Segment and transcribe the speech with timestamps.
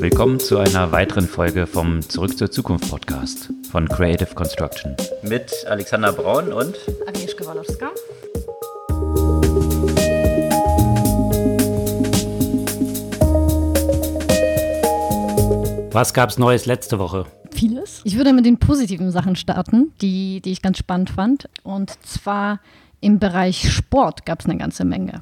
[0.00, 4.96] Willkommen zu einer weiteren Folge vom Zurück zur Zukunft Podcast von Creative Construction.
[5.22, 7.90] Mit Alexander Braun und Agnieszka Walowska.
[15.92, 17.26] Was gab's Neues letzte Woche?
[17.52, 18.00] Vieles.
[18.04, 21.48] Ich würde mit den positiven Sachen starten, die, die ich ganz spannend fand.
[21.62, 22.60] Und zwar
[23.00, 25.20] im Bereich Sport gab es eine ganze Menge.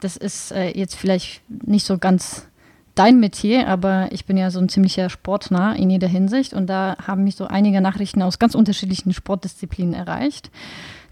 [0.00, 2.46] Das ist äh, jetzt vielleicht nicht so ganz
[2.98, 6.96] dein Metier, aber ich bin ja so ein ziemlicher Sportnah in jeder Hinsicht und da
[7.06, 10.50] haben mich so einige Nachrichten aus ganz unterschiedlichen Sportdisziplinen erreicht.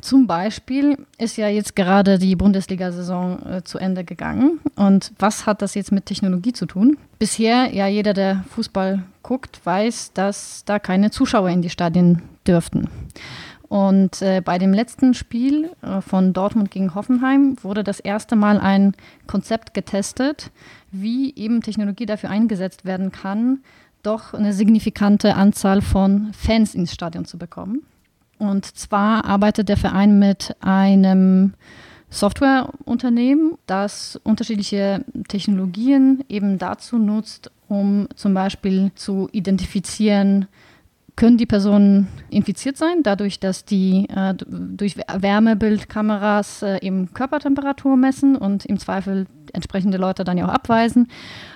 [0.01, 4.61] Zum Beispiel ist ja jetzt gerade die Bundesliga-Saison äh, zu Ende gegangen.
[4.77, 6.99] Und was hat das jetzt mit Technologie zu tun?
[7.19, 12.89] Bisher, ja, jeder, der Fußball guckt, weiß, dass da keine Zuschauer in die Stadien dürften.
[13.69, 18.61] Und äh, bei dem letzten Spiel äh, von Dortmund gegen Hoffenheim wurde das erste Mal
[18.61, 18.95] ein
[19.27, 20.53] Konzept getestet,
[20.93, 23.61] wie eben Technologie dafür eingesetzt werden kann,
[24.03, 27.83] doch eine signifikante Anzahl von Fans ins Stadion zu bekommen.
[28.39, 31.55] Und zwar arbeitet der Verein mit einem
[32.11, 40.47] Softwareunternehmen, das unterschiedliche Technologien eben dazu nutzt, um zum Beispiel zu identifizieren,
[41.17, 48.37] können die Personen infiziert sein, dadurch, dass die äh, durch Wärmebildkameras äh, eben Körpertemperatur messen
[48.37, 51.09] und im Zweifel entsprechende Leute dann ja auch abweisen.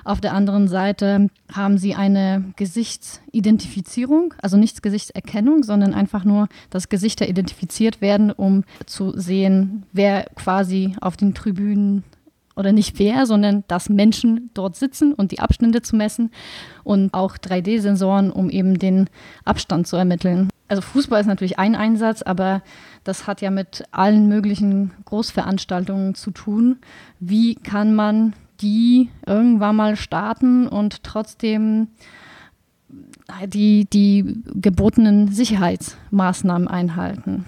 [0.05, 6.89] Auf der anderen Seite haben sie eine Gesichtsidentifizierung, also nicht Gesichtserkennung, sondern einfach nur, dass
[6.89, 12.03] Gesichter identifiziert werden, um zu sehen, wer quasi auf den Tribünen
[12.57, 16.31] oder nicht wer, sondern dass Menschen dort sitzen und die Abstände zu messen
[16.85, 19.09] und auch 3D-Sensoren, um eben den
[19.45, 20.51] Abstand zu ermitteln.
[20.69, 22.63] Also Fußball ist natürlich ein Einsatz, aber
[23.03, 26.79] das hat ja mit allen möglichen Großveranstaltungen zu tun.
[27.19, 31.89] Wie kann man die irgendwann mal starten und trotzdem
[33.47, 37.45] die, die gebotenen Sicherheitsmaßnahmen einhalten?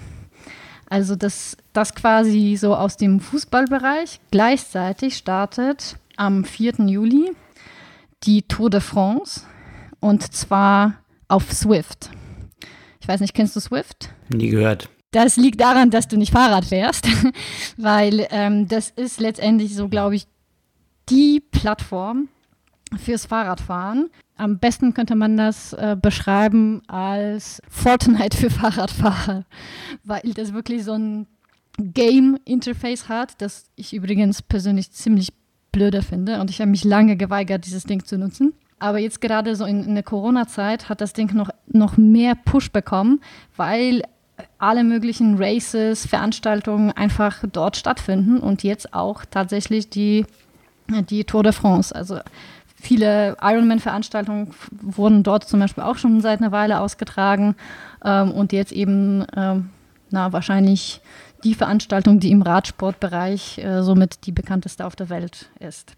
[0.92, 4.20] Also das, das quasi so aus dem Fußballbereich.
[4.30, 6.86] Gleichzeitig startet am 4.
[6.86, 7.33] Juli
[8.25, 9.41] die Tour de France
[10.01, 10.98] und zwar
[11.29, 12.11] auf Swift.
[13.01, 14.11] Ich weiß nicht, kennst du Swift?
[14.29, 14.91] Nie gehört.
[15.13, 17.09] Das liegt daran, dass du nicht Fahrrad fährst,
[17.79, 20.27] weil ähm, das ist letztendlich so, glaube ich,
[21.09, 22.29] die Plattform
[23.03, 24.11] fürs Fahrradfahren.
[24.42, 29.45] Am besten könnte man das äh, beschreiben als Fortnite für Fahrradfahrer,
[30.03, 31.29] weil das wirklich so ein
[31.79, 35.33] Game-Interface hat, das ich übrigens persönlich ziemlich
[35.70, 36.41] blöder finde.
[36.41, 38.53] Und ich habe mich lange geweigert, dieses Ding zu nutzen.
[38.80, 42.73] Aber jetzt gerade so in, in der Corona-Zeit hat das Ding noch, noch mehr Push
[42.73, 43.20] bekommen,
[43.57, 44.03] weil
[44.59, 50.27] alle möglichen Races, Veranstaltungen einfach dort stattfinden und jetzt auch tatsächlich die,
[50.89, 51.95] die Tour de France.
[51.95, 52.19] Also
[52.83, 54.51] Viele Ironman-Veranstaltungen
[54.81, 57.55] wurden dort zum Beispiel auch schon seit einer Weile ausgetragen
[58.05, 59.70] ähm, und jetzt eben ähm,
[60.11, 61.01] na, wahrscheinlich
[61.45, 65.97] die Veranstaltung, die im Radsportbereich äh, somit die bekannteste auf der Welt ist.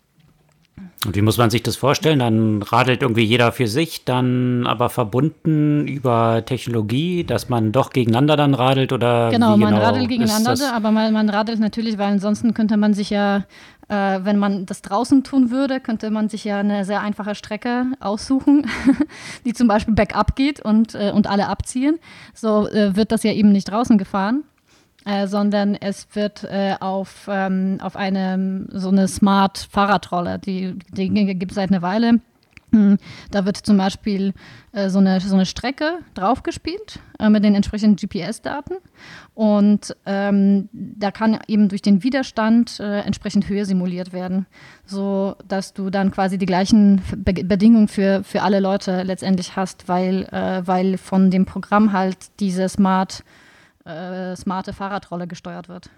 [1.06, 2.18] Und wie muss man sich das vorstellen?
[2.18, 8.36] Dann radelt irgendwie jeder für sich, dann aber verbunden über Technologie, dass man doch gegeneinander
[8.36, 12.54] dann radelt oder Genau, man genau radelt gegeneinander, aber man, man, radelt natürlich, weil ansonsten
[12.54, 13.44] könnte man sich ja,
[13.88, 17.86] äh, wenn man das draußen tun würde, könnte man sich ja eine sehr einfache Strecke
[18.00, 18.66] aussuchen,
[19.44, 21.98] die zum Beispiel bergab geht und, äh, und alle abziehen.
[22.34, 24.44] So äh, wird das ja eben nicht draußen gefahren.
[25.06, 31.10] Äh, sondern es wird äh, auf, ähm, auf eine so eine Smart Fahrradrolle, die, die
[31.10, 32.20] gibt es seit einer Weile.
[32.74, 32.98] Hm,
[33.30, 34.34] da wird zum Beispiel
[34.72, 38.74] äh, so, eine, so eine Strecke draufgespielt äh, mit den entsprechenden GPS-Daten.
[39.32, 44.46] Und ähm, da kann eben durch den Widerstand äh, entsprechend Höhe simuliert werden,
[44.86, 49.88] so dass du dann quasi die gleichen Be Bedingungen für, für alle Leute letztendlich hast,
[49.88, 53.22] weil, äh, weil von dem Programm halt diese Smart
[53.84, 55.90] äh, smarte Fahrradrolle gesteuert wird.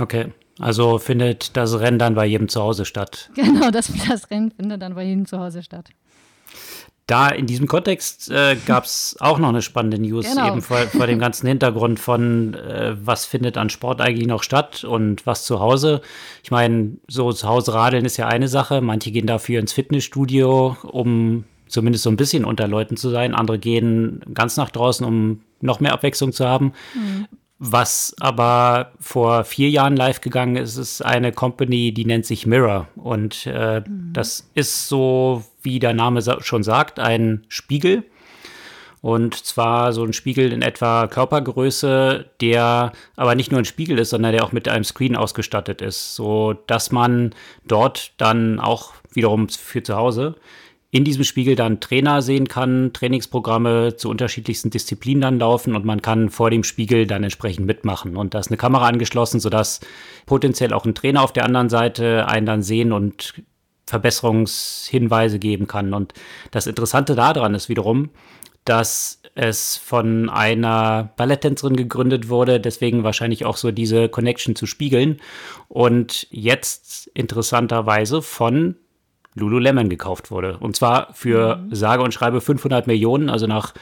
[0.00, 3.30] Okay, also findet das Rennen dann bei jedem zu Hause statt?
[3.34, 5.90] Genau, das, das Rennen findet dann bei jedem zu Hause statt.
[7.06, 10.46] Da in diesem Kontext äh, gab es auch noch eine spannende News, genau.
[10.46, 14.84] eben vor, vor, dem ganzen Hintergrund von, äh, was findet an Sport eigentlich noch statt
[14.84, 16.00] und was zu Hause.
[16.44, 18.80] Ich meine, so zu Hause radeln ist ja eine Sache.
[18.80, 23.34] Manche gehen dafür ins Fitnessstudio, um zumindest so ein bisschen unter Leuten zu sein.
[23.34, 26.72] Andere gehen ganz nach draußen, um noch mehr Abwechslung zu haben.
[26.94, 27.26] Mhm.
[27.64, 32.88] Was aber vor vier Jahren live gegangen ist, ist eine Company, die nennt sich Mirror.
[32.96, 34.12] Und äh, mhm.
[34.12, 38.02] das ist so, wie der Name schon sagt, ein Spiegel.
[39.00, 44.10] Und zwar so ein Spiegel in etwa Körpergröße, der aber nicht nur ein Spiegel ist,
[44.10, 47.32] sondern der auch mit einem Screen ausgestattet ist, so dass man
[47.64, 50.34] dort dann auch wiederum für zu Hause
[50.94, 56.02] in diesem Spiegel dann Trainer sehen kann, Trainingsprogramme zu unterschiedlichsten Disziplinen dann laufen und man
[56.02, 58.14] kann vor dem Spiegel dann entsprechend mitmachen.
[58.14, 59.80] Und da ist eine Kamera angeschlossen, sodass
[60.26, 63.42] potenziell auch ein Trainer auf der anderen Seite einen dann sehen und
[63.86, 65.94] Verbesserungshinweise geben kann.
[65.94, 66.12] Und
[66.50, 68.10] das Interessante daran ist wiederum,
[68.66, 75.22] dass es von einer Balletttänzerin gegründet wurde, deswegen wahrscheinlich auch so diese Connection zu spiegeln.
[75.68, 78.76] Und jetzt interessanterweise von
[79.34, 80.58] Lululemon gekauft wurde.
[80.58, 81.74] Und zwar für mhm.
[81.74, 83.30] sage und schreibe 500 Millionen.
[83.30, 83.74] Also nach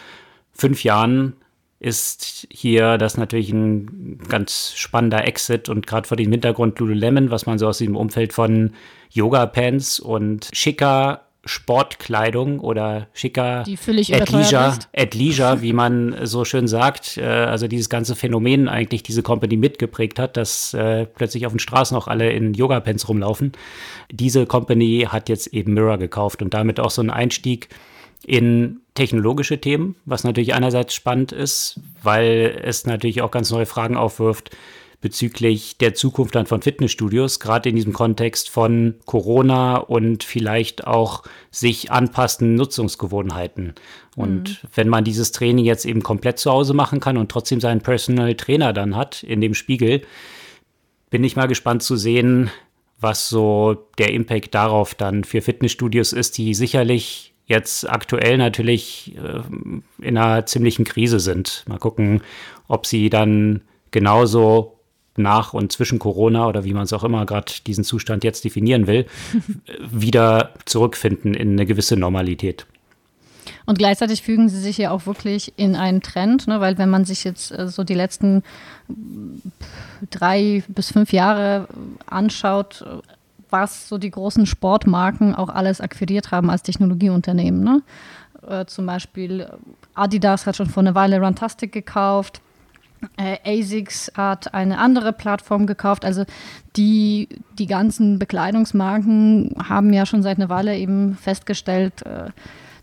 [0.52, 1.34] fünf Jahren
[1.80, 7.46] ist hier das natürlich ein ganz spannender Exit und gerade vor dem Hintergrund Lululemon, was
[7.46, 8.74] man so aus dem Umfeld von
[9.10, 16.44] Yoga-Pants und schicker Sportkleidung oder schicker Die völlig at leisure, at leisure, wie man so
[16.44, 17.16] schön sagt.
[17.16, 21.58] Äh, also dieses ganze Phänomen eigentlich diese Company mitgeprägt hat, dass äh, plötzlich auf den
[21.58, 23.52] Straßen auch alle in Yoga-Pants rumlaufen.
[24.10, 27.68] Diese Company hat jetzt eben Mirror gekauft und damit auch so einen Einstieg
[28.26, 33.96] in technologische Themen, was natürlich einerseits spannend ist, weil es natürlich auch ganz neue Fragen
[33.96, 34.50] aufwirft,
[35.00, 41.22] bezüglich der Zukunft dann von Fitnessstudios, gerade in diesem Kontext von Corona und vielleicht auch
[41.50, 43.74] sich anpassenden Nutzungsgewohnheiten.
[44.14, 44.68] Und mhm.
[44.74, 48.34] wenn man dieses Training jetzt eben komplett zu Hause machen kann und trotzdem seinen Personal
[48.34, 50.02] Trainer dann hat in dem Spiegel,
[51.08, 52.50] bin ich mal gespannt zu sehen,
[52.98, 59.40] was so der Impact darauf dann für Fitnessstudios ist, die sicherlich jetzt aktuell natürlich äh,
[60.06, 61.64] in einer ziemlichen Krise sind.
[61.66, 62.22] Mal gucken,
[62.68, 64.79] ob sie dann genauso
[65.22, 68.86] nach und zwischen Corona oder wie man es auch immer gerade diesen Zustand jetzt definieren
[68.86, 69.06] will,
[69.90, 72.66] wieder zurückfinden in eine gewisse Normalität.
[73.66, 76.60] Und gleichzeitig fügen sie sich ja auch wirklich in einen Trend, ne?
[76.60, 78.42] weil wenn man sich jetzt äh, so die letzten
[80.10, 81.68] drei bis fünf Jahre
[82.06, 82.84] anschaut,
[83.50, 87.62] was so die großen Sportmarken auch alles akquiriert haben als Technologieunternehmen.
[87.62, 87.82] Ne?
[88.46, 89.48] Äh, zum Beispiel
[89.94, 92.40] Adidas hat schon vor einer Weile Runtastic gekauft.
[93.16, 96.04] Äh, ASICS hat eine andere Plattform gekauft.
[96.04, 96.24] Also
[96.76, 102.30] die, die ganzen Bekleidungsmarken haben ja schon seit einer Weile eben festgestellt, äh,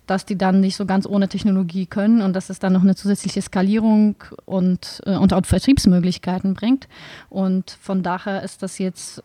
[0.08, 2.96] dass die dann nicht so ganz ohne Technologie können und dass es dann noch eine
[2.96, 4.16] zusätzliche Skalierung
[4.46, 6.88] und, äh, und auch Vertriebsmöglichkeiten bringt.
[7.30, 9.24] Und von daher ist das jetzt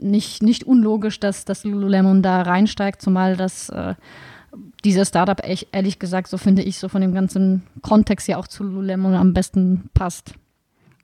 [0.00, 3.94] nicht, nicht unlogisch, dass das Lululemon da reinsteigt, zumal das äh,
[4.84, 5.40] dieser Startup,
[5.72, 9.34] ehrlich gesagt, so finde ich, so von dem ganzen Kontext ja auch zu Lululemon am
[9.34, 10.34] besten passt.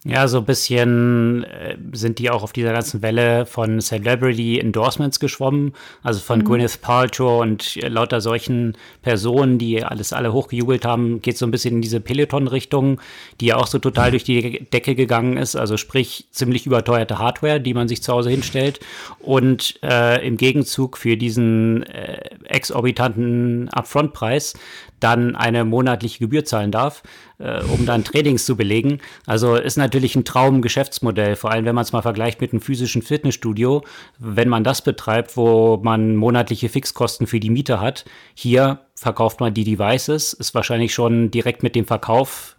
[0.07, 5.19] Ja, so ein bisschen äh, sind die auch auf dieser ganzen Welle von Celebrity Endorsements
[5.19, 5.73] geschwommen,
[6.03, 6.45] also von mhm.
[6.45, 11.51] Gwyneth Paltrow und äh, lauter solchen Personen, die alles alle hochgejubelt haben, geht so ein
[11.51, 13.01] bisschen in diese Peloton-Richtung,
[13.41, 17.59] die ja auch so total durch die Decke gegangen ist, also sprich ziemlich überteuerte Hardware,
[17.59, 18.81] die man sich zu Hause hinstellt.
[19.21, 24.53] Und äh, im Gegenzug für diesen äh, exorbitanten Upfront-Preis
[25.01, 27.03] dann eine monatliche Gebühr zahlen darf,
[27.39, 29.01] äh, um dann Trainings zu belegen.
[29.27, 33.03] Also ist natürlich ein Traum-Geschäftsmodell, vor allem wenn man es mal vergleicht mit einem physischen
[33.03, 33.85] Fitnessstudio.
[34.19, 38.05] Wenn man das betreibt, wo man monatliche Fixkosten für die Miete hat,
[38.35, 42.57] hier verkauft man die Devices, ist wahrscheinlich schon direkt mit dem Verkauf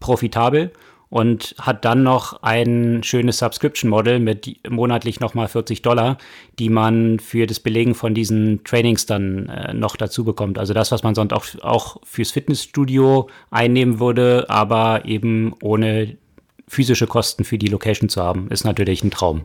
[0.00, 0.72] profitabel
[1.14, 6.18] und hat dann noch ein schönes Subscription-Model mit monatlich nochmal 40 Dollar,
[6.58, 10.58] die man für das Belegen von diesen Trainings dann äh, noch dazu bekommt.
[10.58, 16.16] Also das, was man sonst auch, auch fürs Fitnessstudio einnehmen würde, aber eben ohne
[16.66, 19.42] physische Kosten für die Location zu haben, ist natürlich ein Traum.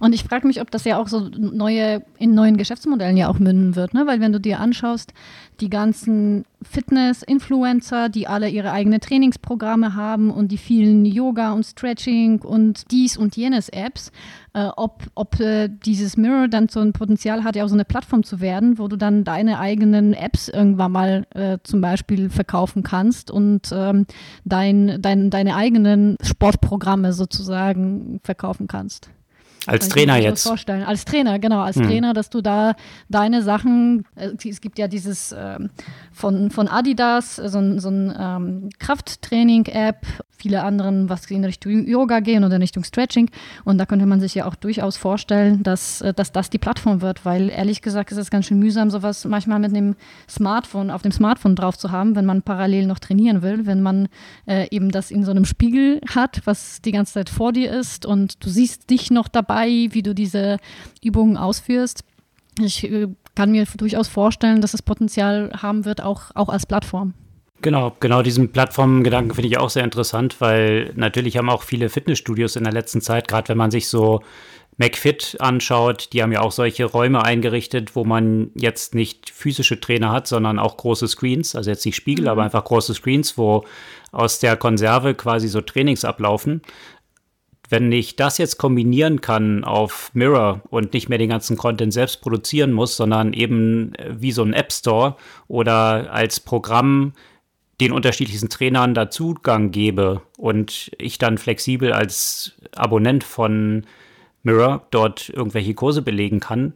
[0.00, 3.38] Und ich frage mich, ob das ja auch so neue, in neuen Geschäftsmodellen ja auch
[3.38, 4.08] münden wird, ne?
[4.08, 5.14] Weil wenn du dir anschaust,
[5.60, 12.42] die ganzen Fitness-Influencer, die alle ihre eigenen Trainingsprogramme haben und die vielen Yoga und Stretching
[12.42, 14.12] und dies und jenes Apps,
[14.52, 17.84] äh, ob, ob äh, dieses Mirror dann so ein Potenzial hat, ja auch so eine
[17.84, 22.82] Plattform zu werden, wo du dann deine eigenen Apps irgendwann mal äh, zum Beispiel verkaufen
[22.82, 24.06] kannst und ähm,
[24.44, 29.10] dein, dein, deine eigenen Sportprogramme sozusagen verkaufen kannst.
[29.66, 30.46] Als Trainer jetzt.
[30.46, 30.84] Vorstellen.
[30.84, 31.86] Als Trainer, genau, als hm.
[31.86, 32.74] Trainer, dass du da
[33.08, 35.58] deine Sachen, äh, es gibt ja dieses äh,
[36.12, 42.20] von, von Adidas, so ein, so ein ähm, Krafttraining-App, viele anderen, was in Richtung Yoga
[42.20, 43.30] gehen oder in Richtung Stretching.
[43.64, 47.02] Und da könnte man sich ja auch durchaus vorstellen, dass, äh, dass das die Plattform
[47.02, 49.94] wird, weil ehrlich gesagt ist es ganz schön mühsam, sowas manchmal mit dem
[50.28, 54.08] Smartphone, auf dem Smartphone drauf zu haben, wenn man parallel noch trainieren will, wenn man
[54.46, 58.06] äh, eben das in so einem Spiegel hat, was die ganze Zeit vor dir ist
[58.06, 60.58] und du siehst dich noch dabei dabei, wie du diese
[61.02, 62.04] Übungen ausführst.
[62.60, 67.14] Ich äh, kann mir durchaus vorstellen, dass es Potenzial haben wird, auch, auch als Plattform.
[67.62, 72.56] Genau, genau diesen Plattformgedanken finde ich auch sehr interessant, weil natürlich haben auch viele Fitnessstudios
[72.56, 74.22] in der letzten Zeit, gerade wenn man sich so
[74.78, 80.10] McFit anschaut, die haben ja auch solche Räume eingerichtet, wo man jetzt nicht physische Trainer
[80.10, 82.30] hat, sondern auch große Screens, also jetzt nicht Spiegel, mhm.
[82.30, 83.66] aber einfach große Screens, wo
[84.10, 86.62] aus der Konserve quasi so Trainings ablaufen.
[87.70, 92.20] Wenn ich das jetzt kombinieren kann auf Mirror und nicht mehr den ganzen Content selbst
[92.20, 97.12] produzieren muss, sondern eben wie so ein App Store oder als Programm
[97.80, 103.84] den unterschiedlichsten Trainern da Zugang gebe und ich dann flexibel als Abonnent von
[104.42, 106.74] Mirror dort irgendwelche Kurse belegen kann,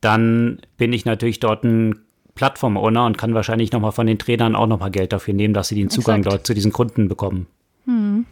[0.00, 2.00] dann bin ich natürlich dort ein
[2.34, 5.74] Plattform-Owner und kann wahrscheinlich nochmal von den Trainern auch nochmal Geld dafür nehmen, dass sie
[5.74, 6.32] den Zugang Exakt.
[6.32, 7.46] dort zu diesen Kunden bekommen.
[7.84, 8.24] Hm.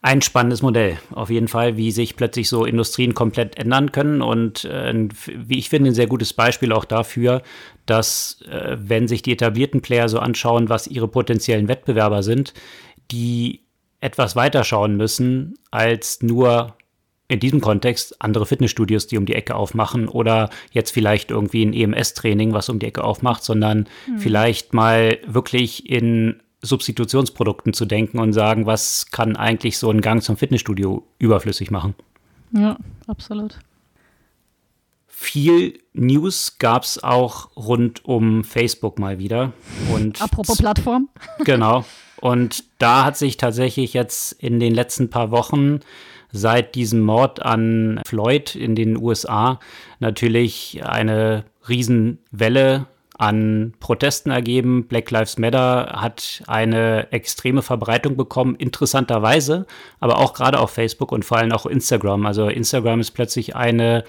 [0.00, 4.64] Ein spannendes Modell, auf jeden Fall, wie sich plötzlich so Industrien komplett ändern können und
[4.64, 7.42] äh, wie ich finde, ein sehr gutes Beispiel auch dafür,
[7.84, 12.54] dass äh, wenn sich die etablierten Player so anschauen, was ihre potenziellen Wettbewerber sind,
[13.10, 13.62] die
[14.00, 16.76] etwas weiter schauen müssen als nur
[17.26, 21.74] in diesem Kontext andere Fitnessstudios, die um die Ecke aufmachen oder jetzt vielleicht irgendwie ein
[21.74, 24.18] EMS-Training, was um die Ecke aufmacht, sondern hm.
[24.18, 30.22] vielleicht mal wirklich in Substitutionsprodukten zu denken und sagen, was kann eigentlich so ein Gang
[30.22, 31.94] zum Fitnessstudio überflüssig machen.
[32.52, 33.58] Ja, absolut.
[35.06, 39.52] Viel News gab es auch rund um Facebook mal wieder.
[39.92, 41.08] Und Apropos Plattform.
[41.44, 41.84] Genau.
[42.20, 45.80] Und da hat sich tatsächlich jetzt in den letzten paar Wochen
[46.32, 49.60] seit diesem Mord an Floyd in den USA
[49.98, 52.86] natürlich eine Riesenwelle
[53.18, 54.86] an Protesten ergeben.
[54.86, 59.66] Black Lives Matter hat eine extreme Verbreitung bekommen, interessanterweise,
[60.00, 62.24] aber auch gerade auf Facebook und vor allem auch Instagram.
[62.26, 64.04] Also Instagram ist plötzlich eine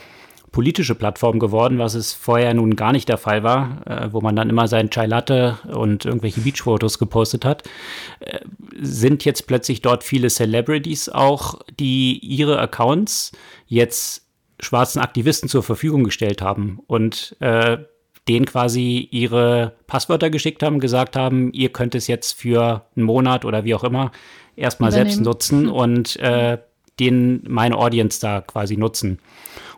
[0.52, 4.36] politische Plattform geworden, was es vorher nun gar nicht der Fall war, äh, wo man
[4.36, 7.64] dann immer sein Chai Latte und irgendwelche Beachfotos gepostet hat,
[8.20, 8.40] äh,
[8.80, 13.32] sind jetzt plötzlich dort viele Celebrities auch, die ihre Accounts
[13.68, 14.28] jetzt
[14.60, 17.78] schwarzen Aktivisten zur Verfügung gestellt haben und äh,
[18.28, 23.46] denen quasi ihre Passwörter geschickt haben, gesagt haben, ihr könnt es jetzt für einen Monat
[23.46, 24.12] oder wie auch immer
[24.56, 26.58] erstmal selbst nutzen und äh,
[27.00, 29.20] den meine Audience da quasi nutzen.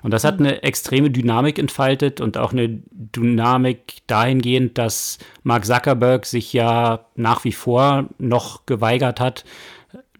[0.02, 6.26] Und das hat eine extreme Dynamik entfaltet und auch eine Dynamik dahingehend, dass Mark Zuckerberg
[6.26, 9.46] sich ja nach wie vor noch geweigert hat,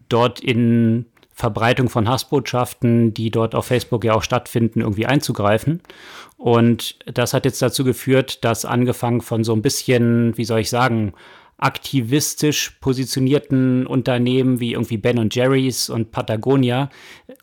[0.08, 5.80] dort in Verbreitung von Hassbotschaften, die dort auf Facebook ja auch stattfinden, irgendwie einzugreifen.
[6.36, 10.70] Und das hat jetzt dazu geführt, dass angefangen von so ein bisschen, wie soll ich
[10.70, 11.14] sagen,
[11.56, 16.90] aktivistisch positionierten Unternehmen wie irgendwie Ben Jerry's und Patagonia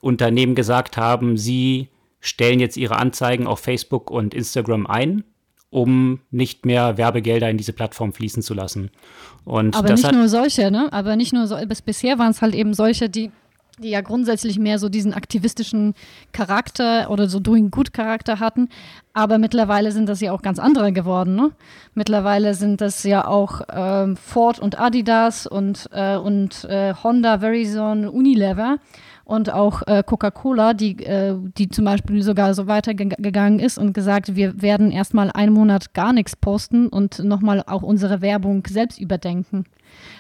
[0.02, 5.24] Unternehmen gesagt haben, sie stellen jetzt ihre Anzeigen auf Facebook und Instagram ein,
[5.70, 8.92] um nicht mehr Werbegelder in diese Plattform fließen zu lassen.
[9.46, 10.92] Und Aber nicht nur solche, ne?
[10.92, 13.32] Aber nicht nur so, bis bisher waren es halt eben solche, die
[13.80, 15.94] die ja grundsätzlich mehr so diesen aktivistischen
[16.32, 18.70] Charakter oder so Doing Good Charakter hatten.
[19.14, 21.36] Aber mittlerweile sind das ja auch ganz andere geworden.
[21.36, 21.52] Ne?
[21.94, 28.08] Mittlerweile sind das ja auch ähm, Ford und Adidas und, äh, und äh, Honda, Verizon,
[28.08, 28.78] Unilever
[29.30, 34.36] und auch äh, Coca-Cola, die, äh, die zum Beispiel sogar so weitergegangen ist und gesagt,
[34.36, 39.66] wir werden erstmal einen Monat gar nichts posten und nochmal auch unsere Werbung selbst überdenken.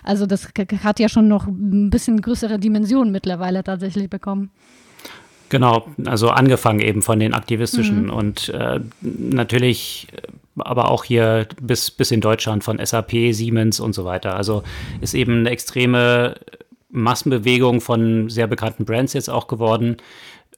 [0.04, 0.50] Also das
[0.84, 4.52] hat ja schon noch ein bisschen größere Dimensionen mittlerweile tatsächlich bekommen.
[5.50, 8.10] Genau, also angefangen eben von den aktivistischen mhm.
[8.14, 10.08] und äh, natürlich
[10.56, 14.36] aber auch hier bis, bis in Deutschland von SAP, Siemens und so weiter.
[14.36, 14.64] Also
[15.02, 16.36] ist eben eine extreme
[16.90, 19.98] Massenbewegung von sehr bekannten Brands jetzt auch geworden,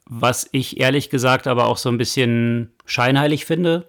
[0.06, 3.88] was ich ehrlich gesagt aber auch so ein bisschen scheinheilig finde,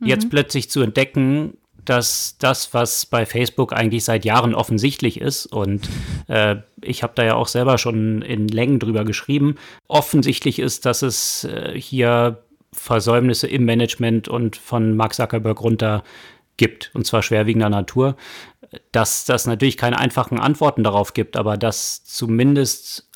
[0.00, 0.06] mhm.
[0.06, 5.88] jetzt plötzlich zu entdecken, dass das, was bei Facebook eigentlich seit Jahren offensichtlich ist, und
[6.28, 9.56] äh, ich habe da ja auch selber schon in Längen drüber geschrieben,
[9.88, 16.02] offensichtlich ist, dass es äh, hier Versäumnisse im Management und von Mark Zuckerberg runter
[16.56, 18.16] gibt, und zwar schwerwiegender Natur.
[18.90, 23.06] Dass das natürlich keine einfachen Antworten darauf gibt, aber dass zumindest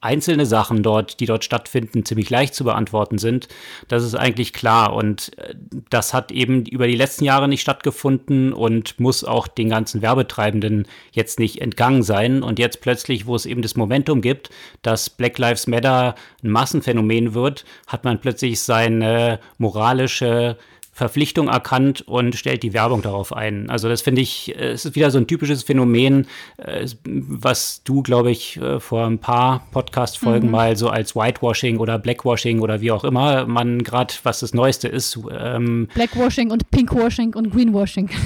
[0.00, 3.48] einzelne Sachen dort, die dort stattfinden, ziemlich leicht zu beantworten sind,
[3.88, 4.94] das ist eigentlich klar.
[4.94, 5.54] Und äh,
[5.90, 10.86] das hat eben über die letzten Jahre nicht stattgefunden und muss auch den ganzen Werbetreibenden
[11.12, 12.42] jetzt nicht entgangen sein.
[12.42, 14.50] Und jetzt plötzlich, wo es eben das Momentum gibt,
[14.82, 20.56] dass Black Lives Matter ein Massenphänomen wird, hat man plötzlich seine moralische
[21.00, 23.70] Verpflichtung erkannt und stellt die Werbung darauf ein.
[23.70, 26.26] Also das finde ich, es ist wieder so ein typisches Phänomen,
[26.58, 30.52] äh, was du, glaube ich, äh, vor ein paar Podcast-Folgen mhm.
[30.52, 34.88] mal so als Whitewashing oder Blackwashing oder wie auch immer man gerade, was das Neueste
[34.88, 35.18] ist.
[35.34, 38.10] Ähm, Blackwashing und Pinkwashing und Greenwashing.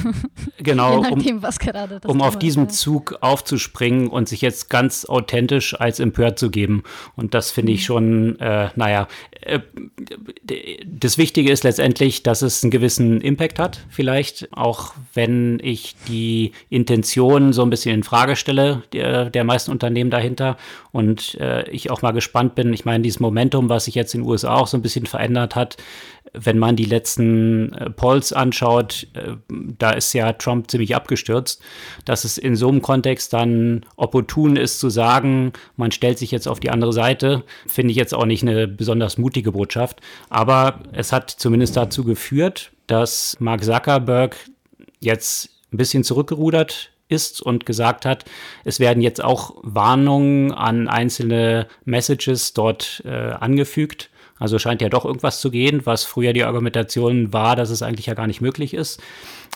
[0.58, 1.42] Genau, nachdem,
[2.04, 6.50] um, um auf diesem ist, Zug aufzuspringen und sich jetzt ganz authentisch als empört zu
[6.50, 6.84] geben.
[7.16, 7.84] Und das finde ich mhm.
[7.84, 9.06] schon, äh, naja,
[9.42, 9.60] äh,
[10.86, 16.52] das Wichtige ist letztendlich, dass es einen gewissen Impact hat, vielleicht, auch wenn ich die
[16.68, 20.56] Intention so ein bisschen in Frage stelle, der, der meisten Unternehmen dahinter.
[20.90, 22.73] Und äh, ich auch mal gespannt bin.
[22.73, 25.54] Ich meine, dieses Momentum, was sich jetzt in den USA auch so ein bisschen verändert
[25.54, 25.76] hat,
[26.34, 31.62] wenn man die letzten äh, Polls anschaut, äh, da ist ja Trump ziemlich abgestürzt,
[32.04, 36.48] dass es in so einem Kontext dann opportun ist zu sagen, man stellt sich jetzt
[36.48, 40.00] auf die andere Seite, finde ich jetzt auch nicht eine besonders mutige Botschaft.
[40.28, 44.36] Aber es hat zumindest dazu geführt, dass Mark Zuckerberg
[45.00, 48.24] jetzt ein bisschen zurückgerudert ist und gesagt hat,
[48.64, 55.04] es werden jetzt auch Warnungen an einzelne Messages dort äh, angefügt also scheint ja doch
[55.04, 58.74] irgendwas zu gehen, was früher die Argumentation war, dass es eigentlich ja gar nicht möglich
[58.74, 59.00] ist.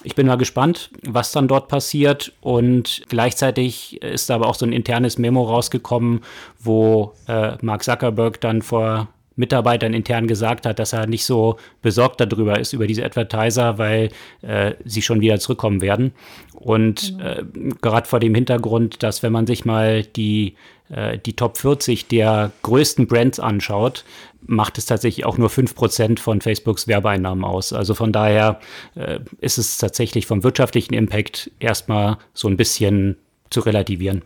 [0.05, 2.33] Ich bin mal gespannt, was dann dort passiert.
[2.41, 6.21] Und gleichzeitig ist da aber auch so ein internes Memo rausgekommen,
[6.61, 9.09] wo äh, Mark Zuckerberg dann vor
[9.39, 14.11] Mitarbeitern intern gesagt hat, dass er nicht so besorgt darüber ist, über diese Advertiser, weil
[14.43, 16.13] äh, sie schon wieder zurückkommen werden.
[16.55, 17.25] Und genau.
[17.25, 17.45] äh,
[17.81, 20.57] gerade vor dem Hintergrund, dass wenn man sich mal die,
[20.91, 24.05] die Top 40 der größten Brands anschaut,
[24.47, 27.73] macht es tatsächlich auch nur 5% von Facebooks Werbeeinnahmen aus.
[27.73, 28.61] Also von daher
[28.95, 33.17] äh, ist es tatsächlich vom wirtschaftlichen Impact erstmal so ein bisschen
[33.51, 34.23] zu relativieren.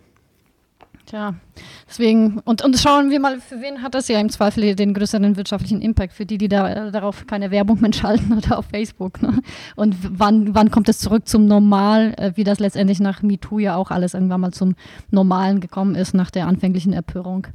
[1.12, 1.34] Tja,
[1.86, 5.36] deswegen, und, und schauen wir mal, für wen hat das ja im Zweifel den größeren
[5.36, 6.14] wirtschaftlichen Impact?
[6.14, 9.20] Für die, die da, darauf keine Werbung mehr schalten oder auf Facebook.
[9.20, 9.40] Ne?
[9.76, 13.76] Und wann, wann kommt es zurück zum Normal, äh, wie das letztendlich nach MeToo ja
[13.76, 14.74] auch alles irgendwann mal zum
[15.10, 17.46] Normalen gekommen ist, nach der anfänglichen Empörung?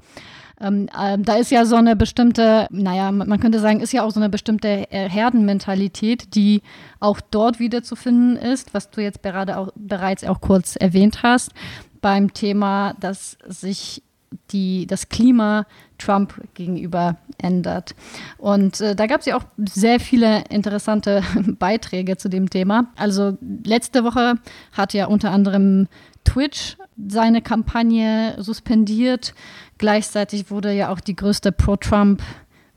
[0.59, 4.11] Ähm, äh, da ist ja so eine bestimmte, naja, man könnte sagen, ist ja auch
[4.11, 6.61] so eine bestimmte äh, Herdenmentalität, die
[6.99, 11.51] auch dort wiederzufinden ist, was du jetzt gerade auch bereits auch kurz erwähnt hast
[12.01, 14.03] beim Thema, dass sich
[14.51, 15.65] die, das Klima
[15.97, 17.95] Trump gegenüber ändert.
[18.37, 21.23] Und äh, da gab es ja auch sehr viele interessante
[21.59, 22.87] Beiträge zu dem Thema.
[22.95, 24.35] Also letzte Woche
[24.73, 25.87] hat ja unter anderem
[26.23, 29.33] Twitch seine Kampagne suspendiert.
[29.77, 32.21] Gleichzeitig wurde ja auch die größte Pro-Trump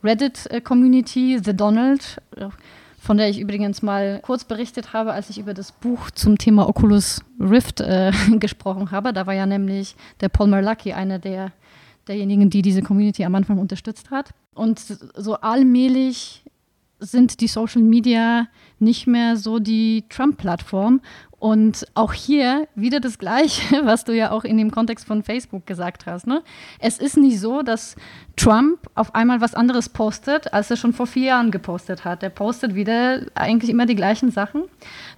[0.03, 2.23] Reddit-Community, The Donald,
[3.01, 6.69] von der ich übrigens mal kurz berichtet habe, als ich über das Buch zum Thema
[6.69, 9.15] Oculus Rift äh, gesprochen habe.
[9.15, 11.53] Da war ja nämlich der Paul Merlucky einer der,
[12.07, 14.31] derjenigen, die diese Community am Anfang unterstützt hat.
[14.55, 16.45] Und so allmählich
[16.99, 21.01] sind die Social Media nicht mehr so die Trump-Plattform.
[21.41, 25.67] Und auch hier wieder das Gleiche, was du ja auch in dem Kontext von Facebook
[25.67, 26.27] gesagt hast.
[26.27, 26.43] Ne?
[26.79, 27.97] Es ist nicht so, dass
[28.37, 32.23] Trump auf einmal was anderes postet, als er schon vor vier Jahren gepostet hat.
[32.23, 34.65] Er postet wieder eigentlich immer die gleichen Sachen.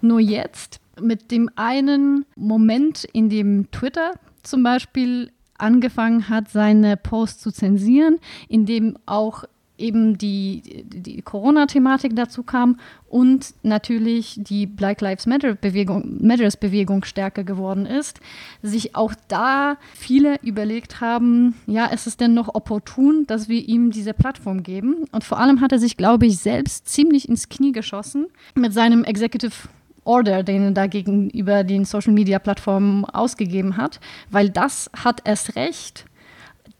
[0.01, 4.13] Nur jetzt mit dem einen Moment, in dem Twitter
[4.45, 9.45] zum Beispiel angefangen hat, seine Posts zu zensieren, in dem auch
[9.83, 17.85] eben die, die Corona-Thematik dazu kam und natürlich die Black Lives Matter-Bewegung, Matters-Bewegung stärker geworden
[17.85, 18.21] ist,
[18.63, 23.91] sich auch da viele überlegt haben, ja, ist es denn noch opportun, dass wir ihm
[23.91, 25.05] diese Plattform geben?
[25.13, 29.05] Und vor allem hat er sich, glaube ich, selbst ziemlich ins Knie geschossen mit seinem
[29.05, 29.69] Executive
[30.05, 36.07] Order, den er da gegenüber den Social-Media-Plattformen ausgegeben hat, weil das hat erst recht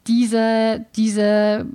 [0.07, 1.65] diese, diese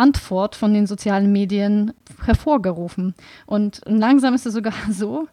[0.00, 1.92] Antwort von den sozialen Medien
[2.24, 3.14] hervorgerufen.
[3.46, 5.28] Und langsam ist es sogar so,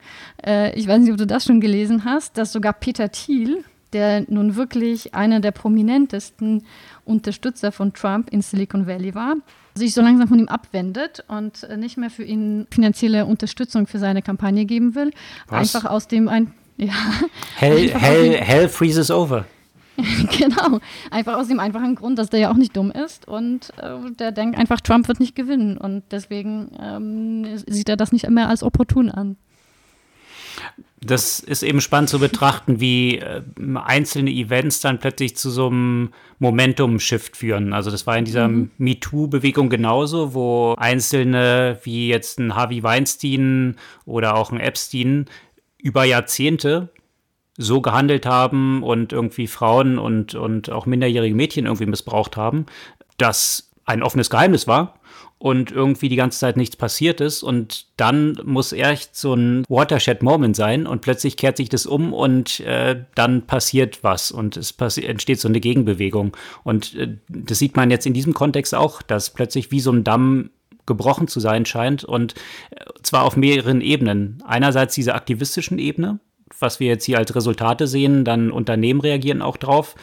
[0.45, 4.25] äh, ich weiß nicht, ob du das schon gelesen hast, dass sogar Peter Thiel, der
[4.27, 6.65] nun wirklich einer der prominentesten
[7.05, 9.35] Unterstützer von Trump in Silicon Valley war,
[9.73, 14.21] sich so langsam von ihm abwendet und nicht mehr für ihn finanzielle Unterstützung für seine
[14.21, 15.11] Kampagne geben will.
[15.47, 15.75] Was?
[15.75, 16.93] Einfach aus dem ein ja,
[17.55, 19.45] Hell, hell, hell freezes over.
[20.37, 20.79] genau.
[21.11, 24.31] Einfach aus dem einfachen Grund, dass der ja auch nicht dumm ist und äh, der
[24.31, 25.77] denkt einfach, Trump wird nicht gewinnen.
[25.77, 29.37] Und deswegen ähm, sieht er das nicht mehr als opportun an.
[30.99, 33.41] Das ist eben spannend zu betrachten, wie äh,
[33.75, 37.73] einzelne Events dann plötzlich zu so einem Momentum-Shift führen.
[37.73, 38.71] Also das war in dieser mhm.
[38.77, 45.25] MeToo-Bewegung genauso, wo einzelne wie jetzt ein Harvey Weinstein oder auch ein Epstein
[45.77, 46.89] über Jahrzehnte
[47.57, 52.67] so gehandelt haben und irgendwie Frauen und, und auch minderjährige Mädchen irgendwie missbraucht haben,
[53.17, 54.99] dass ein offenes Geheimnis war
[55.39, 60.55] und irgendwie die ganze Zeit nichts passiert ist und dann muss echt so ein Watershed-Moment
[60.55, 65.05] sein und plötzlich kehrt sich das um und äh, dann passiert was und es passi
[65.05, 69.31] entsteht so eine Gegenbewegung und äh, das sieht man jetzt in diesem Kontext auch, dass
[69.31, 70.49] plötzlich wie so ein Damm
[70.87, 72.33] gebrochen zu sein scheint und
[72.71, 74.41] äh, zwar auf mehreren Ebenen.
[74.45, 76.19] Einerseits diese aktivistischen Ebene,
[76.59, 79.95] was wir jetzt hier als Resultate sehen, dann Unternehmen reagieren auch drauf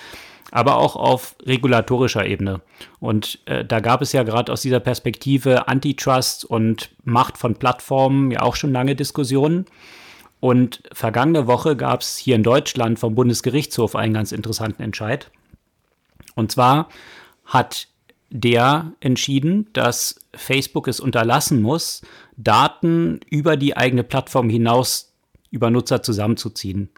[0.54, 2.60] aber auch auf regulatorischer Ebene.
[3.00, 8.30] Und äh, da gab es ja gerade aus dieser Perspektive Antitrust und Macht von Plattformen
[8.30, 9.66] ja auch schon lange Diskussionen.
[10.38, 15.28] Und vergangene Woche gab es hier in Deutschland vom Bundesgerichtshof einen ganz interessanten Entscheid.
[16.36, 16.88] Und zwar
[17.44, 17.88] hat
[18.30, 22.02] der entschieden, dass Facebook es unterlassen muss,
[22.36, 25.13] Daten über die eigene Plattform hinaus
[25.54, 26.90] über Nutzer zusammenzuziehen.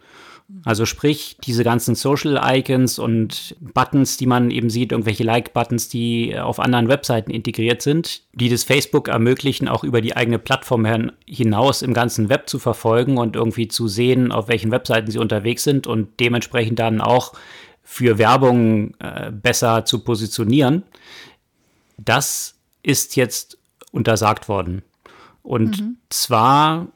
[0.65, 6.39] Also sprich, diese ganzen Social Icons und Buttons, die man eben sieht, irgendwelche Like-Buttons, die
[6.39, 10.87] auf anderen Webseiten integriert sind, die das Facebook ermöglichen, auch über die eigene Plattform
[11.27, 15.65] hinaus im ganzen Web zu verfolgen und irgendwie zu sehen, auf welchen Webseiten sie unterwegs
[15.65, 17.33] sind und dementsprechend dann auch
[17.83, 20.85] für Werbung äh, besser zu positionieren.
[21.99, 23.59] Das ist jetzt
[23.91, 24.83] untersagt worden.
[25.43, 25.97] Und mhm.
[26.09, 26.89] zwar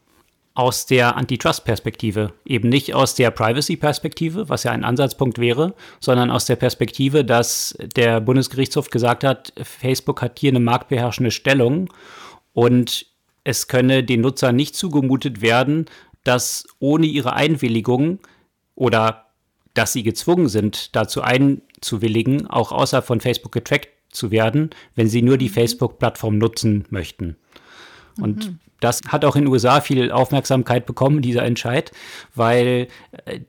[0.54, 6.44] aus der Antitrust-Perspektive, eben nicht aus der Privacy-Perspektive, was ja ein Ansatzpunkt wäre, sondern aus
[6.44, 11.88] der Perspektive, dass der Bundesgerichtshof gesagt hat, Facebook hat hier eine marktbeherrschende Stellung
[12.52, 13.06] und
[13.44, 15.86] es könne den Nutzern nicht zugemutet werden,
[16.24, 18.18] dass ohne ihre Einwilligung
[18.74, 19.26] oder
[19.74, 25.22] dass sie gezwungen sind, dazu einzuwilligen, auch außerhalb von Facebook getrackt zu werden, wenn sie
[25.22, 25.54] nur die mhm.
[25.54, 27.36] Facebook-Plattform nutzen möchten.
[28.20, 28.58] Und mhm.
[28.80, 31.92] Das hat auch in den USA viel Aufmerksamkeit bekommen, dieser Entscheid,
[32.34, 32.88] weil
[33.24, 33.40] äh,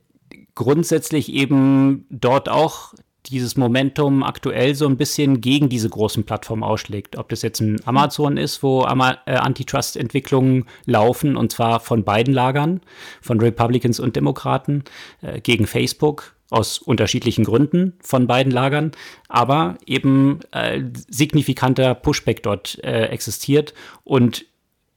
[0.56, 2.94] grundsätzlich eben dort auch
[3.28, 7.18] dieses Momentum aktuell so ein bisschen gegen diese großen Plattformen ausschlägt.
[7.18, 12.82] Ob das jetzt ein Amazon ist, wo äh, Antitrust-Entwicklungen laufen, und zwar von beiden Lagern,
[13.22, 14.84] von Republicans und Demokraten,
[15.22, 18.92] äh, gegen Facebook aus unterschiedlichen Gründen von beiden Lagern,
[19.30, 24.46] aber eben äh, signifikanter Pushback dort äh, existiert und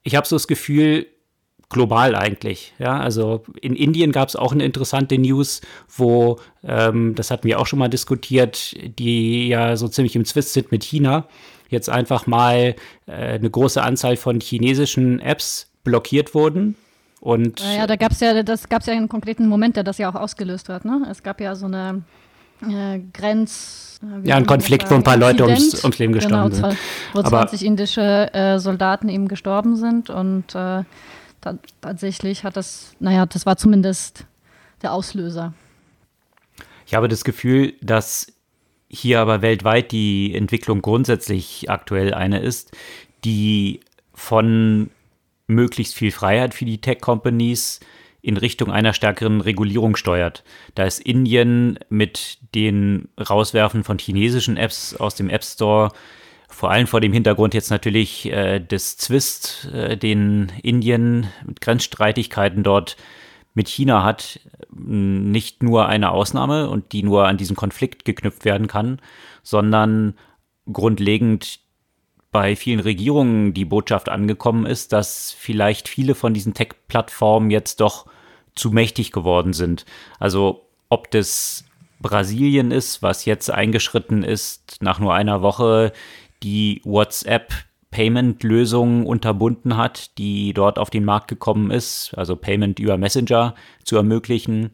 [0.04, 1.06] ich habe so das Gefühl,
[1.70, 2.72] global eigentlich.
[2.78, 7.58] Ja, also in Indien gab es auch eine interessante News, wo, ähm, das hatten wir
[7.58, 11.26] auch schon mal diskutiert, die ja so ziemlich im Zwist sind mit China,
[11.70, 16.76] jetzt einfach mal äh, eine große Anzahl von chinesischen Apps blockiert wurden.
[17.20, 20.68] Und ja, da gab es ja, ja einen konkreten Moment, der das ja auch ausgelöst
[20.68, 20.84] hat.
[20.84, 21.06] Ne?
[21.10, 22.02] Es gab ja so eine
[22.70, 24.00] äh, Grenz.
[24.02, 26.78] Äh, ja, ein Konflikt, wo ein paar Leute ums, ums, Leben gestorben genau, sind.
[27.12, 30.84] Wo 20 Aber indische äh, Soldaten eben gestorben sind und äh,
[31.40, 34.26] ta tatsächlich hat das, naja, das war zumindest
[34.82, 35.54] der Auslöser.
[36.86, 38.26] Ich habe das Gefühl, dass
[38.88, 42.76] hier aber weltweit die Entwicklung grundsätzlich aktuell eine ist,
[43.24, 43.80] die
[44.12, 44.90] von
[45.46, 47.80] möglichst viel Freiheit für die Tech-Companies
[48.24, 50.44] in Richtung einer stärkeren Regulierung steuert.
[50.74, 55.90] Da ist Indien mit den Rauswerfen von chinesischen Apps aus dem App Store
[56.48, 62.62] vor allem vor dem Hintergrund jetzt natürlich äh, des Zwist, äh, den Indien mit Grenzstreitigkeiten
[62.62, 62.96] dort
[63.54, 68.68] mit China hat, nicht nur eine Ausnahme und die nur an diesen Konflikt geknüpft werden
[68.68, 69.00] kann,
[69.42, 70.14] sondern
[70.72, 71.60] grundlegend
[72.30, 78.06] bei vielen Regierungen die Botschaft angekommen ist, dass vielleicht viele von diesen Tech-Plattformen jetzt doch
[78.54, 79.84] zu mächtig geworden sind.
[80.18, 81.64] Also ob das
[82.00, 85.92] Brasilien ist, was jetzt eingeschritten ist, nach nur einer Woche
[86.42, 87.52] die WhatsApp
[87.90, 93.96] Payment-Lösung unterbunden hat, die dort auf den Markt gekommen ist, also Payment über Messenger zu
[93.96, 94.72] ermöglichen.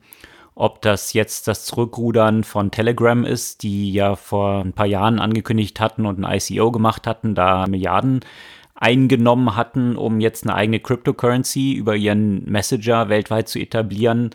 [0.54, 5.80] Ob das jetzt das Zurückrudern von Telegram ist, die ja vor ein paar Jahren angekündigt
[5.80, 8.20] hatten und ein ICO gemacht hatten, da Milliarden
[8.80, 14.30] eingenommen hatten, um jetzt eine eigene Cryptocurrency über ihren Messenger weltweit zu etablieren.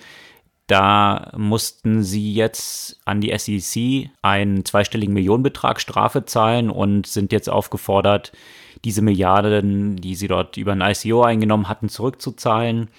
[0.68, 7.50] Da mussten sie jetzt an die SEC einen zweistelligen Millionenbetrag Strafe zahlen und sind jetzt
[7.50, 8.32] aufgefordert,
[8.84, 12.90] diese Milliarden, die sie dort über ein ICO eingenommen hatten, zurückzuzahlen.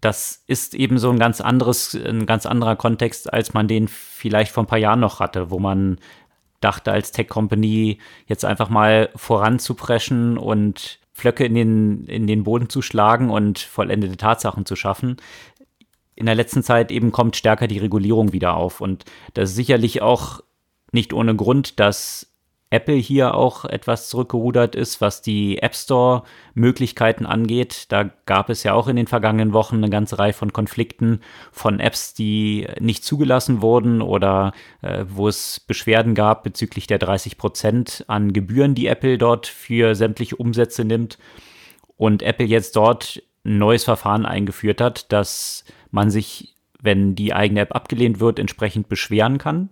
[0.00, 4.52] Das ist eben so ein ganz anderes, ein ganz anderer Kontext, als man den vielleicht
[4.52, 5.98] vor ein paar Jahren noch hatte, wo man
[6.60, 12.82] dachte als Tech-Company jetzt einfach mal voranzupreschen und Flöcke in den, in den Boden zu
[12.82, 15.16] schlagen und vollendete Tatsachen zu schaffen.
[16.14, 18.80] In der letzten Zeit eben kommt stärker die Regulierung wieder auf.
[18.80, 20.40] Und das ist sicherlich auch
[20.92, 22.27] nicht ohne Grund, dass
[22.70, 27.86] Apple hier auch etwas zurückgerudert ist, was die App Store-Möglichkeiten angeht.
[27.88, 31.80] Da gab es ja auch in den vergangenen Wochen eine ganze Reihe von Konflikten von
[31.80, 34.52] Apps, die nicht zugelassen wurden oder
[34.82, 39.94] äh, wo es Beschwerden gab bezüglich der 30 Prozent an Gebühren, die Apple dort für
[39.94, 41.18] sämtliche Umsätze nimmt.
[41.96, 47.60] Und Apple jetzt dort ein neues Verfahren eingeführt hat, dass man sich, wenn die eigene
[47.60, 49.70] App abgelehnt wird, entsprechend beschweren kann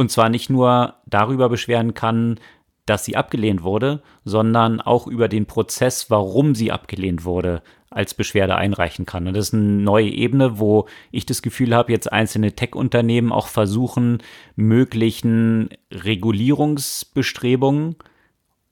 [0.00, 2.40] und zwar nicht nur darüber beschweren kann,
[2.86, 8.56] dass sie abgelehnt wurde, sondern auch über den Prozess, warum sie abgelehnt wurde, als Beschwerde
[8.56, 9.26] einreichen kann.
[9.26, 13.48] Und das ist eine neue Ebene, wo ich das Gefühl habe, jetzt einzelne Tech-Unternehmen auch
[13.48, 14.22] versuchen,
[14.56, 17.96] möglichen Regulierungsbestrebungen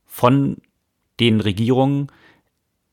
[0.06, 0.56] von
[1.20, 2.10] den Regierungen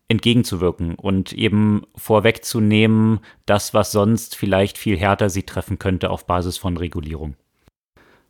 [0.10, 6.58] entgegenzuwirken und eben vorwegzunehmen, das, was sonst vielleicht viel härter sie treffen könnte auf Basis
[6.58, 7.38] von Regulierung.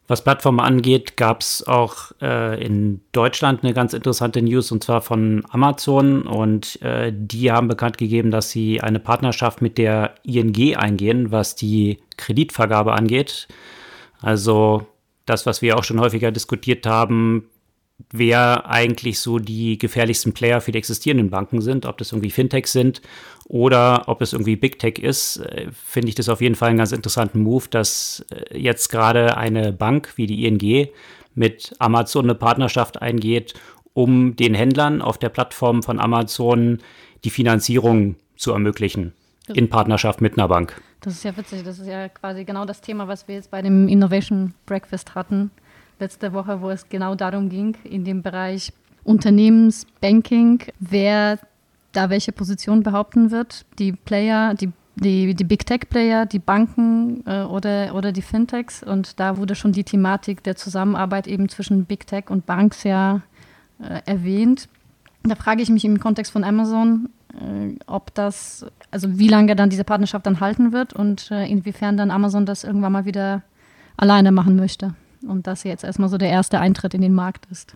[0.07, 5.01] Was Plattformen angeht, gab es auch äh, in Deutschland eine ganz interessante News und zwar
[5.01, 10.75] von Amazon und äh, die haben bekannt gegeben, dass sie eine Partnerschaft mit der ING
[10.75, 13.47] eingehen, was die Kreditvergabe angeht.
[14.21, 14.85] Also
[15.25, 17.49] das, was wir auch schon häufiger diskutiert haben,
[18.11, 22.71] wer eigentlich so die gefährlichsten Player für die existierenden Banken sind, ob das irgendwie Fintechs
[22.71, 23.01] sind
[23.45, 26.77] oder ob es irgendwie Big Tech ist, äh, finde ich das auf jeden Fall einen
[26.77, 30.89] ganz interessanten Move, dass äh, jetzt gerade eine Bank wie die ING
[31.35, 33.53] mit Amazon eine Partnerschaft eingeht,
[33.93, 36.79] um den Händlern auf der Plattform von Amazon
[37.23, 39.13] die Finanzierung zu ermöglichen
[39.53, 40.81] in Partnerschaft mit einer Bank.
[41.01, 43.61] Das ist ja witzig, das ist ja quasi genau das Thema, was wir jetzt bei
[43.61, 45.51] dem Innovation Breakfast hatten
[45.99, 51.39] letzte Woche, wo es genau darum ging, in dem Bereich Unternehmensbanking, wer
[51.91, 53.65] da welche Position behaupten wird.
[53.79, 58.81] Die Player, die die, die Big Tech Player, die Banken äh, oder, oder die Fintechs.
[58.81, 63.21] Und da wurde schon die Thematik der Zusammenarbeit eben zwischen Big Tech und Banks ja
[63.79, 64.69] äh, erwähnt.
[65.23, 69.69] Da frage ich mich im Kontext von Amazon, äh, ob das, also wie lange dann
[69.69, 73.41] diese Partnerschaft dann halten wird und äh, inwiefern dann Amazon das irgendwann mal wieder
[73.97, 74.93] alleine machen möchte
[75.27, 77.75] und das jetzt erstmal so der erste Eintritt in den Markt ist?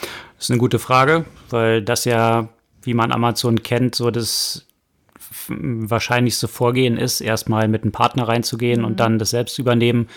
[0.00, 2.48] Das ist eine gute Frage, weil das ja,
[2.82, 4.66] wie man Amazon kennt, so das
[5.48, 8.86] wahrscheinlichste Vorgehen ist, erstmal mit einem Partner reinzugehen mhm.
[8.86, 10.08] und dann das selbst übernehmen.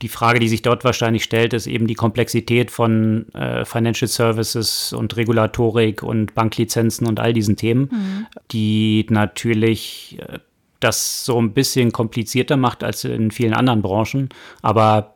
[0.00, 4.92] Die Frage, die sich dort wahrscheinlich stellt, ist eben die Komplexität von äh, Financial Services
[4.92, 8.26] und Regulatorik und Banklizenzen und all diesen Themen, mhm.
[8.50, 10.38] die natürlich äh,
[10.84, 14.28] das so ein bisschen komplizierter macht als in vielen anderen Branchen.
[14.62, 15.14] Aber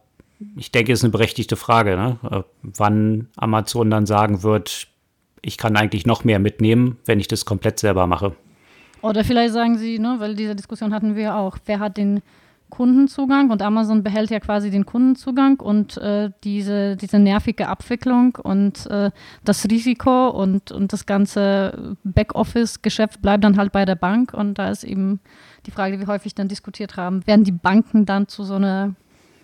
[0.56, 2.18] ich denke, es ist eine berechtigte Frage, ne?
[2.30, 4.88] Äh, wann Amazon dann sagen wird,
[5.42, 8.34] ich kann eigentlich noch mehr mitnehmen, wenn ich das komplett selber mache.
[9.02, 12.22] Oder vielleicht sagen sie, ne, weil diese Diskussion hatten wir auch, wer hat den
[12.70, 18.86] Kundenzugang und Amazon behält ja quasi den Kundenzugang und äh, diese, diese nervige Abwicklung und
[18.86, 19.10] äh,
[19.44, 24.70] das Risiko und, und das ganze Backoffice-Geschäft bleibt dann halt bei der Bank und da
[24.70, 25.20] ist eben
[25.66, 28.94] die Frage, die wir häufig dann diskutiert haben, werden die Banken dann zu so einer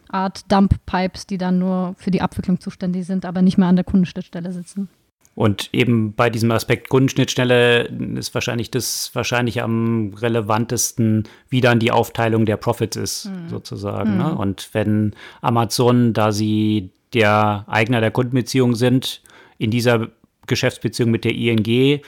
[0.08, 3.84] Art Dump-Pipes, die dann nur für die Abwicklung zuständig sind, aber nicht mehr an der
[3.84, 4.88] Kundenschnittstelle sitzen?
[5.34, 7.84] Und eben bei diesem Aspekt Kundenschnittstelle
[8.16, 13.48] ist wahrscheinlich das wahrscheinlich am relevantesten, wie dann die Aufteilung der Profits ist, mhm.
[13.48, 14.18] sozusagen.
[14.18, 14.24] Ne?
[14.24, 14.30] Mhm.
[14.30, 14.36] Ne?
[14.36, 19.22] Und wenn Amazon, da sie der Eigner der Kundenbeziehung sind,
[19.58, 20.08] in dieser
[20.46, 22.00] Geschäftsbeziehung mit der ING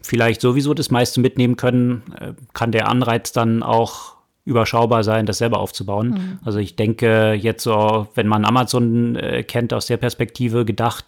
[0.00, 5.38] vielleicht sowieso das meiste mitnehmen können, äh, kann der Anreiz dann auch überschaubar sein, das
[5.38, 6.08] selber aufzubauen.
[6.10, 6.38] Mhm.
[6.44, 11.06] Also ich denke jetzt so, wenn man Amazon äh, kennt aus der Perspektive gedacht,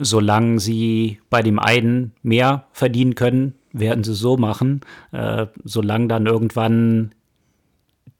[0.00, 4.80] solange sie bei dem einen mehr verdienen können, werden sie so machen.
[5.12, 7.12] Äh, solange dann irgendwann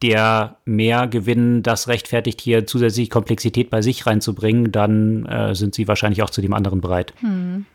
[0.03, 5.88] der mehr Gewinn das rechtfertigt, hier zusätzlich Komplexität bei sich reinzubringen, dann äh, sind sie
[5.88, 7.12] wahrscheinlich auch zu dem anderen bereit.
[7.21, 7.66] Mhm.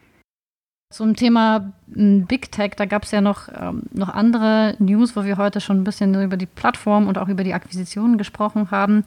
[0.91, 5.25] Zum Thema hm, Big Tech, da gab es ja noch, ähm, noch andere News, wo
[5.25, 9.03] wir heute schon ein bisschen über die Plattform und auch über die Akquisitionen gesprochen haben.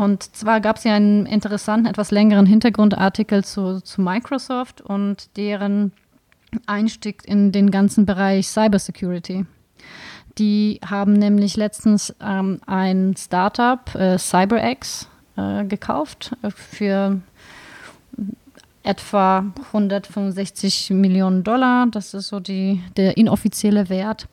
[0.00, 5.92] Und zwar gab es ja einen interessanten, etwas längeren Hintergrundartikel zu, zu Microsoft und deren
[6.64, 9.44] Einstieg in den ganzen Bereich Cybersecurity.
[10.38, 17.20] Die haben nämlich letztens ähm, ein Startup, äh, CyberX, äh, gekauft für
[18.82, 21.88] etwa 165 Millionen Dollar.
[21.90, 24.28] Das ist so die, der inoffizielle Wert,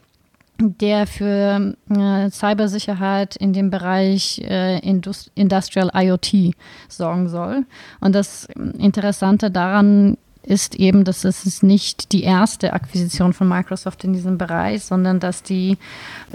[0.60, 6.56] der für äh, Cybersicherheit in dem Bereich äh, Indust Industrial IoT
[6.88, 7.66] sorgen soll.
[8.00, 14.14] Und das Interessante daran ist eben, dass es nicht die erste Akquisition von Microsoft in
[14.14, 15.78] diesem Bereich, sondern dass die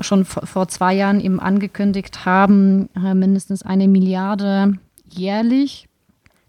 [0.00, 4.74] schon vor zwei Jahren eben angekündigt haben, äh, mindestens eine Milliarde
[5.08, 5.88] jährlich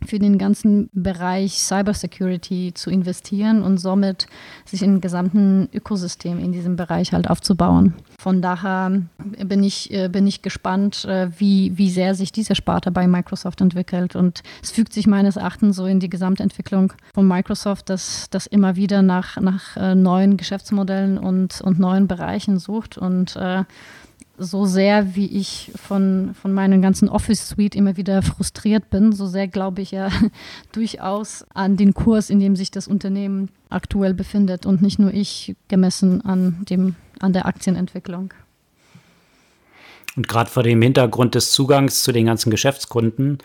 [0.06, 4.28] für den ganzen Bereich Cybersecurity zu investieren und somit
[4.66, 7.94] sich in gesamten Ökosystem in diesem Bereich halt aufzubauen.
[8.20, 9.02] Von daher
[9.46, 13.62] bin ich, äh, bin ich gespannt, äh, wie, wie sehr sich diese Sparte bei Microsoft
[13.62, 14.16] entwickelt.
[14.16, 18.76] Und es fügt sich meines Erachtens so in die Gesamtentwicklung von Microsoft, dass das immer
[18.76, 23.63] wieder nach, nach äh, neuen Geschäftsmodellen und, und neuen Bereichen sucht und äh,
[24.38, 29.48] so sehr, wie ich von, von meiner ganzen Office-Suite immer wieder frustriert bin, so sehr
[29.48, 30.10] glaube ich ja
[30.72, 35.56] durchaus an den Kurs, in dem sich das Unternehmen aktuell befindet und nicht nur ich
[35.67, 38.34] gemessen an, dem, an der Aktienentwicklung.
[40.15, 43.39] Und gerade vor dem Hintergrund des Zugangs zu den ganzen Geschäftskunden,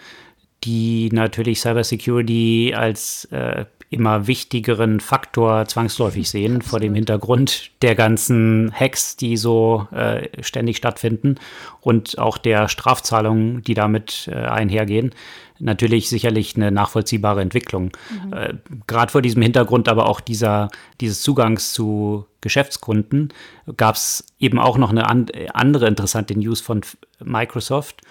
[0.64, 8.72] die natürlich Cybersecurity als äh, immer wichtigeren Faktor zwangsläufig sehen vor dem Hintergrund der ganzen
[8.72, 11.36] Hacks, die so äh, ständig stattfinden
[11.80, 15.14] und auch der Strafzahlungen, die damit äh, einhergehen.
[15.60, 17.90] Natürlich sicherlich eine nachvollziehbare Entwicklung.
[18.24, 18.32] Mhm.
[18.32, 18.54] Äh,
[18.86, 20.68] Gerade vor diesem Hintergrund aber auch dieser,
[21.00, 23.32] dieses Zugangs zu Geschäftskunden
[23.76, 26.82] gab es eben auch noch eine an, andere interessante News von
[27.24, 28.02] Microsoft.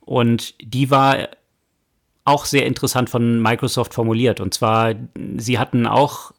[0.00, 1.28] Und die war
[2.26, 4.40] auch sehr interessant von Microsoft formuliert.
[4.40, 4.94] Und zwar,
[5.36, 6.32] sie hatten auch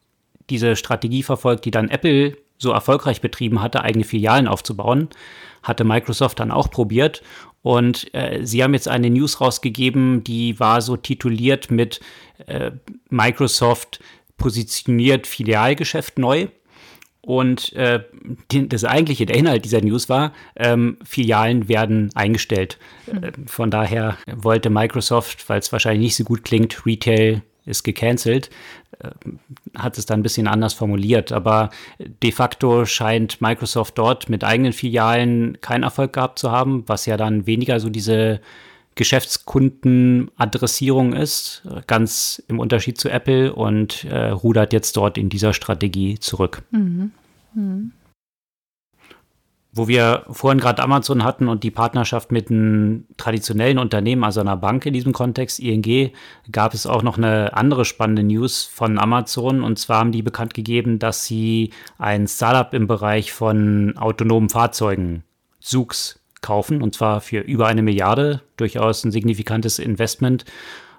[0.50, 5.10] diese Strategie verfolgt, die dann Apple so erfolgreich betrieben hatte, eigene Filialen aufzubauen,
[5.64, 7.24] hatte Microsoft dann auch probiert.
[7.62, 12.00] Und äh, sie haben jetzt eine News rausgegeben, die war so tituliert mit
[12.46, 12.72] äh,
[13.10, 14.00] Microsoft
[14.38, 16.48] positioniert Filialgeschäft neu.
[17.28, 18.06] Und äh,
[18.48, 22.78] das eigentliche, der Inhalt dieser News war, ähm, Filialen werden eingestellt.
[23.12, 23.22] Hm.
[23.22, 28.50] Äh, von daher wollte Microsoft, weil es wahrscheinlich nicht so gut klingt, Retail ist gecancelt,
[29.00, 29.10] äh,
[29.78, 31.34] hat es dann ein bisschen anders formuliert.
[31.34, 37.08] Aber de facto scheint Microsoft dort mit eigenen Filialen keinen Erfolg gehabt zu haben, was
[37.08, 38.40] ja dann weniger so diese
[38.98, 46.20] Geschäftskundenadressierung ist, ganz im Unterschied zu Apple und äh, rudert jetzt dort in dieser Strategie
[46.20, 46.64] zurück.
[46.72, 47.12] Mhm.
[47.54, 47.94] Mhm.
[49.72, 54.58] Wo wir vorhin gerade Amazon hatten und die Partnerschaft mit einem traditionellen Unternehmen, also einer
[54.58, 56.12] Bank in diesem Kontext, ING,
[56.52, 59.62] gab es auch noch eine andere spannende News von Amazon.
[59.62, 65.24] Und zwar haben die bekannt gegeben, dass sie ein Startup im Bereich von autonomen Fahrzeugen,
[65.60, 70.46] SUX, kaufen und zwar für über eine Milliarde, durchaus ein signifikantes Investment,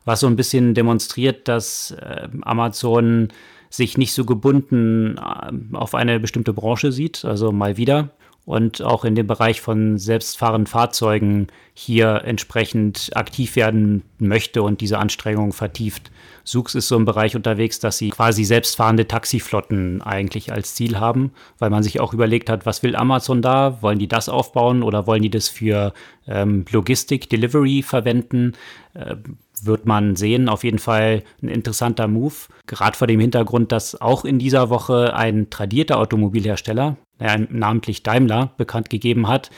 [0.04, 3.28] was so ein bisschen demonstriert, dass äh, Amazon
[3.70, 8.10] sich nicht so gebunden äh, auf eine bestimmte Branche sieht, also mal wieder
[8.44, 14.98] und auch in dem Bereich von selbstfahrenden Fahrzeugen hier entsprechend aktiv werden möchte und diese
[14.98, 16.10] Anstrengungen vertieft.
[16.48, 21.32] Sux ist so im Bereich unterwegs, dass sie quasi selbstfahrende Taxiflotten eigentlich als Ziel haben,
[21.58, 23.82] weil man sich auch überlegt hat, was will Amazon da?
[23.82, 25.92] Wollen die das aufbauen oder wollen die das für
[26.26, 28.54] ähm, Logistik, Delivery verwenden?
[28.94, 29.16] Äh,
[29.62, 30.48] wird man sehen.
[30.48, 32.34] Auf jeden Fall ein interessanter Move.
[32.66, 38.88] Gerade vor dem Hintergrund, dass auch in dieser Woche ein tradierter Automobilhersteller, namentlich Daimler, bekannt
[38.88, 39.50] gegeben hat,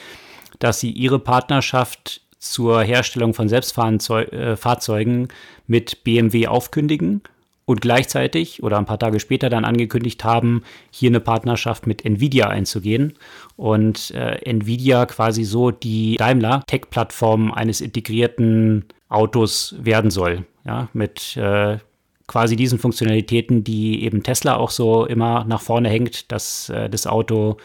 [0.59, 5.33] dass sie ihre Partnerschaft zur Herstellung von Selbstfahrzeugen äh,
[5.67, 7.23] mit BMW aufkündigen
[7.67, 12.49] und gleichzeitig oder ein paar Tage später dann angekündigt haben, hier eine Partnerschaft mit Nvidia
[12.49, 13.13] einzugehen
[13.57, 20.47] und äh, Nvidia quasi so die Daimler Tech-Plattform eines integrierten Autos werden soll.
[20.65, 21.79] Ja, mit äh,
[22.27, 27.07] quasi diesen Funktionalitäten, die eben Tesla auch so immer nach vorne hängt, dass äh, das
[27.07, 27.59] Auto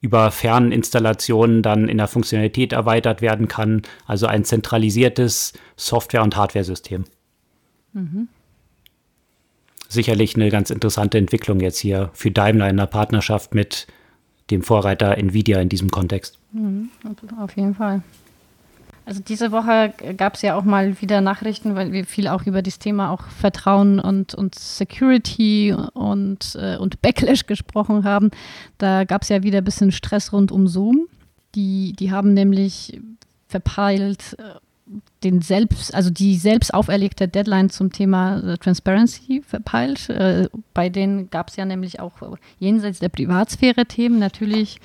[0.00, 3.82] über Ferninstallationen dann in der Funktionalität erweitert werden kann.
[4.06, 7.04] Also ein zentralisiertes Software- und Hardware-System.
[7.92, 8.28] Mhm.
[9.88, 13.86] Sicherlich eine ganz interessante Entwicklung jetzt hier für Daimler in der Partnerschaft mit
[14.50, 16.38] dem Vorreiter Nvidia in diesem Kontext.
[16.52, 16.90] Mhm,
[17.38, 18.02] auf jeden Fall.
[19.06, 22.60] Also diese Woche gab es ja auch mal wieder Nachrichten, weil wir viel auch über
[22.60, 28.32] das Thema auch Vertrauen und, und Security und, äh, und Backlash gesprochen haben.
[28.78, 31.06] Da gab es ja wieder ein bisschen Stress rund um Zoom.
[31.54, 33.00] Die, die haben nämlich
[33.46, 34.58] verpeilt, äh,
[35.22, 40.08] den selbst, also die selbst auferlegte Deadline zum Thema äh, Transparency verpeilt.
[40.74, 42.14] Bei denen gab es ja nämlich auch
[42.58, 44.80] jenseits der Privatsphäre-Themen natürlich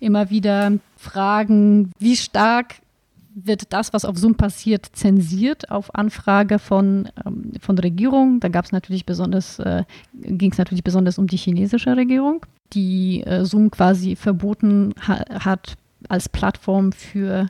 [0.00, 2.76] immer wieder Fragen, wie stark
[3.36, 8.40] wird das, was auf Zoom passiert, zensiert auf Anfrage von, ähm, von Regierung.
[8.40, 13.22] Da gab es natürlich besonders, äh, ging es natürlich besonders um die chinesische Regierung, die
[13.24, 15.74] äh, Zoom quasi verboten ha hat,
[16.08, 17.48] als Plattform für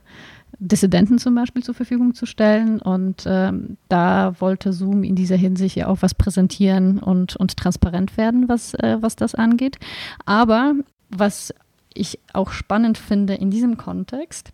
[0.59, 2.81] Dissidenten zum Beispiel zur Verfügung zu stellen.
[2.81, 8.17] Und ähm, da wollte Zoom in dieser Hinsicht ja auch was präsentieren und, und transparent
[8.17, 9.79] werden, was, äh, was das angeht.
[10.25, 10.75] Aber
[11.11, 11.55] was
[11.95, 14.53] ich auch spannend finde in diesem Kontext,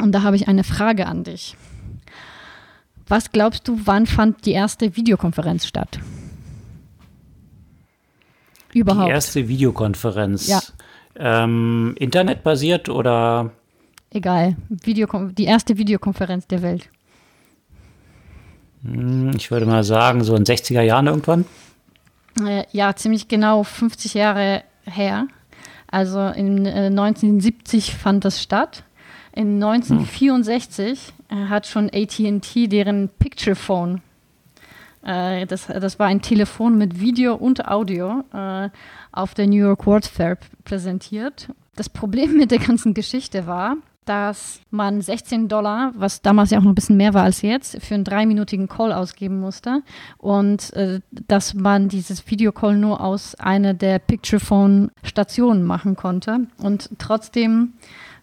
[0.00, 1.56] und da habe ich eine Frage an dich.
[3.08, 6.00] Was glaubst du, wann fand die erste Videokonferenz statt?
[8.72, 9.08] Überhaupt.
[9.08, 10.48] Die erste Videokonferenz.
[10.48, 10.60] Ja.
[11.14, 13.52] Ähm, internetbasiert oder?
[14.10, 14.56] Egal.
[14.68, 16.90] Videokon die erste Videokonferenz der Welt.
[18.82, 21.44] Hm, ich würde mal sagen, so in 60er Jahren irgendwann.
[22.44, 25.28] Äh, ja, ziemlich genau 50 Jahre her.
[25.90, 28.84] Also in äh, 1970 fand das statt.
[29.36, 31.48] In 1964 hm.
[31.48, 34.02] hat schon ATT deren Picture Phone
[35.06, 38.68] äh, das, das war ein Telefon mit Video und Audio äh,
[39.12, 41.48] auf der New York World Fair präsentiert.
[41.76, 43.76] Das Problem mit der ganzen Geschichte war,
[44.06, 47.82] dass man 16 Dollar, was damals ja auch noch ein bisschen mehr war als jetzt,
[47.82, 49.82] für einen dreiminütigen Call ausgeben musste
[50.18, 56.46] und äh, dass man dieses Videocall nur aus einer der Picturephone-Stationen machen konnte.
[56.58, 57.74] Und trotzdem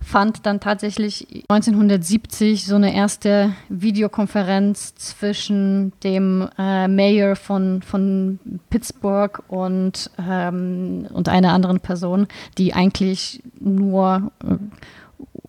[0.04, 9.42] fand dann tatsächlich 1970 so eine erste Videokonferenz zwischen dem äh, Mayor von, von Pittsburgh
[9.48, 12.28] und, ähm, und einer anderen Person,
[12.58, 14.56] die eigentlich nur äh,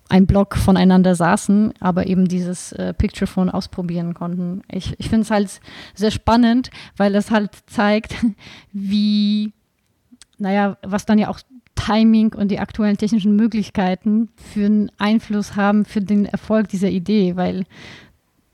[0.09, 4.63] ein Block voneinander saßen, aber eben dieses äh, Picturephone ausprobieren konnten.
[4.71, 5.61] Ich, ich finde es halt
[5.95, 8.15] sehr spannend, weil es halt zeigt,
[8.73, 9.53] wie,
[10.39, 11.41] naja, was dann ja auch
[11.75, 17.37] Timing und die aktuellen technischen Möglichkeiten für einen Einfluss haben für den Erfolg dieser Idee,
[17.37, 17.65] weil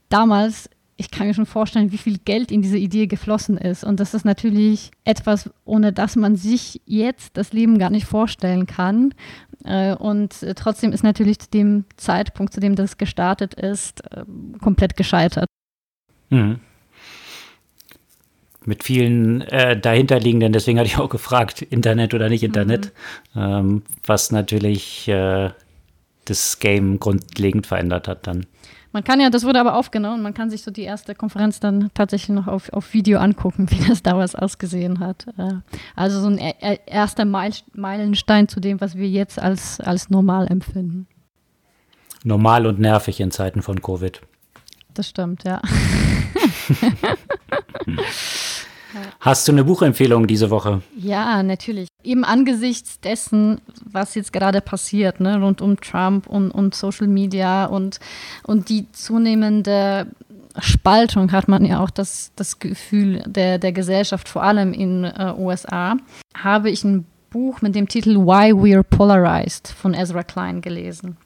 [0.08, 0.70] damals,
[1.00, 3.84] ich kann mir schon vorstellen, wie viel Geld in diese Idee geflossen ist.
[3.84, 8.66] Und das ist natürlich etwas, ohne das man sich jetzt das Leben gar nicht vorstellen
[8.66, 9.14] kann.
[9.64, 14.24] Äh, und trotzdem ist natürlich zu dem Zeitpunkt, zu dem das gestartet ist, äh,
[14.60, 15.46] komplett gescheitert.
[16.28, 16.60] Mhm
[18.66, 22.92] mit vielen äh, dahinterliegenden, deswegen hatte ich auch gefragt, Internet oder nicht Internet,
[23.32, 23.40] mhm.
[23.40, 25.50] ähm, was natürlich äh,
[26.26, 28.44] das Game grundlegend verändert hat dann.
[28.92, 31.90] Man kann ja, das wurde aber aufgenommen, man kann sich so die erste Konferenz dann
[31.94, 35.26] tatsächlich noch auf, auf Video angucken, wie das damals ausgesehen hat.
[35.38, 35.54] Äh,
[35.94, 41.06] also so ein erster Meilenstein zu dem, was wir jetzt als, als normal empfinden.
[42.24, 44.20] Normal und nervig in Zeiten von Covid.
[44.92, 45.62] Das stimmt, ja.
[49.20, 50.82] Hast du eine Buchempfehlung diese Woche?
[50.96, 51.88] Ja, natürlich.
[52.02, 57.66] Eben angesichts dessen, was jetzt gerade passiert, ne, rund um Trump und, und Social Media
[57.66, 58.00] und,
[58.44, 60.06] und die zunehmende
[60.58, 65.34] Spaltung hat man ja auch das, das Gefühl der, der Gesellschaft, vor allem in äh,
[65.36, 65.96] USA,
[66.34, 71.16] habe ich ein Buch mit dem Titel Why We're Polarized von Ezra Klein gelesen.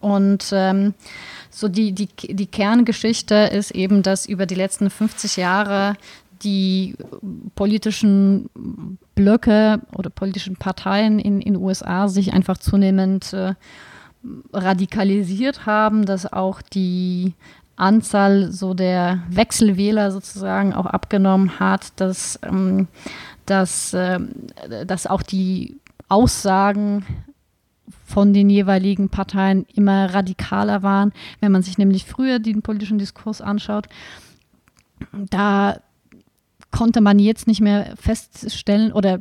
[0.00, 0.94] Und ähm,
[1.50, 5.96] so die, die, die Kerngeschichte ist eben, dass über die letzten 50 Jahre
[6.42, 6.96] die
[7.54, 8.48] politischen
[9.14, 13.54] Blöcke oder politischen Parteien in den USA sich einfach zunehmend äh,
[14.52, 17.34] radikalisiert haben, dass auch die
[17.76, 22.88] Anzahl so der Wechselwähler sozusagen auch abgenommen hat, dass, ähm,
[23.46, 24.20] dass, äh,
[24.86, 27.04] dass auch die Aussagen
[28.04, 31.12] von den jeweiligen Parteien immer radikaler waren.
[31.40, 33.86] Wenn man sich nämlich früher den politischen Diskurs anschaut,
[35.12, 35.80] da
[36.72, 39.20] konnte man jetzt nicht mehr feststellen oder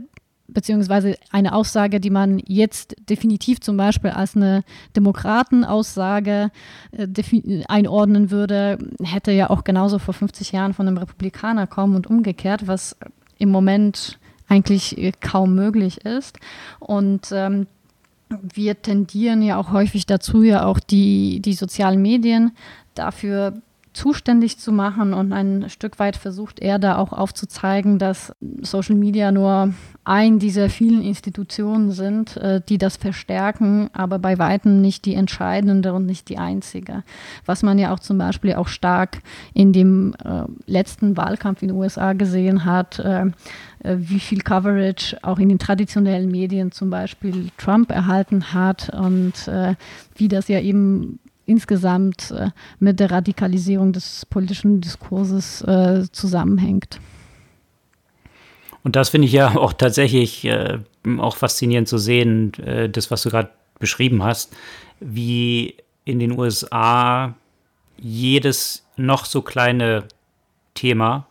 [0.53, 4.63] beziehungsweise eine Aussage, die man jetzt definitiv zum Beispiel als eine
[4.95, 6.51] Demokratenaussage
[6.91, 12.07] äh, einordnen würde, hätte ja auch genauso vor 50 Jahren von einem Republikaner kommen und
[12.07, 12.97] umgekehrt, was
[13.37, 16.39] im Moment eigentlich äh, kaum möglich ist.
[16.79, 17.67] Und ähm,
[18.29, 22.51] wir tendieren ja auch häufig dazu, ja auch die, die sozialen Medien
[22.95, 23.61] dafür
[23.93, 29.31] zuständig zu machen und ein Stück weit versucht er da auch aufzuzeigen, dass Social Media
[29.31, 29.73] nur
[30.03, 35.93] ein dieser vielen Institutionen sind, äh, die das verstärken, aber bei weitem nicht die entscheidende
[35.93, 37.03] und nicht die einzige.
[37.45, 39.19] Was man ja auch zum Beispiel auch stark
[39.53, 43.25] in dem äh, letzten Wahlkampf in den USA gesehen hat, äh,
[43.83, 49.49] wie viel Coverage auch in den traditionellen Medien zum Beispiel Trump erhalten hat und
[50.15, 56.99] wie das ja eben insgesamt äh, mit der Radikalisierung des politischen Diskurses äh, zusammenhängt.
[58.83, 60.79] Und das finde ich ja auch tatsächlich äh,
[61.17, 64.55] auch faszinierend zu sehen, äh, das, was du gerade beschrieben hast,
[64.99, 65.75] wie
[66.05, 67.35] in den USA
[67.97, 70.07] jedes noch so kleine
[70.73, 71.27] Thema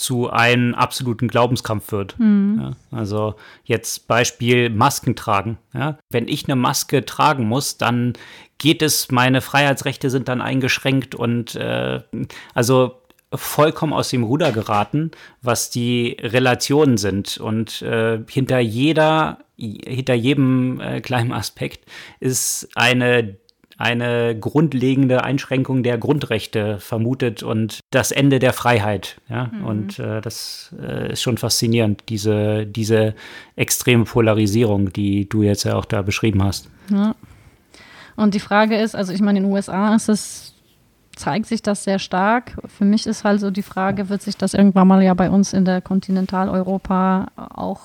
[0.00, 2.18] zu einem absoluten Glaubenskampf wird.
[2.18, 2.58] Mhm.
[2.62, 3.34] Ja, also
[3.64, 5.58] jetzt Beispiel Masken tragen.
[5.74, 5.98] Ja.
[6.08, 8.14] Wenn ich eine Maske tragen muss, dann
[8.56, 12.00] geht es, meine Freiheitsrechte sind dann eingeschränkt und äh,
[12.54, 13.02] also
[13.34, 15.10] vollkommen aus dem Ruder geraten,
[15.42, 17.36] was die Relationen sind.
[17.36, 21.84] Und äh, hinter jeder, hinter jedem äh, kleinen Aspekt
[22.20, 23.36] ist eine
[23.80, 29.16] eine grundlegende Einschränkung der Grundrechte vermutet und das Ende der Freiheit.
[29.30, 29.46] Ja?
[29.46, 29.64] Mhm.
[29.64, 33.14] Und äh, das äh, ist schon faszinierend, diese, diese
[33.56, 36.68] extreme Polarisierung, die du jetzt ja auch da beschrieben hast.
[36.90, 37.14] Ja.
[38.16, 40.54] Und die Frage ist, also ich meine, in den USA ist es,
[41.16, 42.58] zeigt sich das sehr stark.
[42.66, 45.54] Für mich ist halt so die Frage, wird sich das irgendwann mal ja bei uns
[45.54, 47.80] in der Kontinentaleuropa auch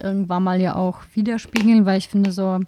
[0.00, 2.60] irgendwann mal ja auch widerspiegeln, weil ich finde so,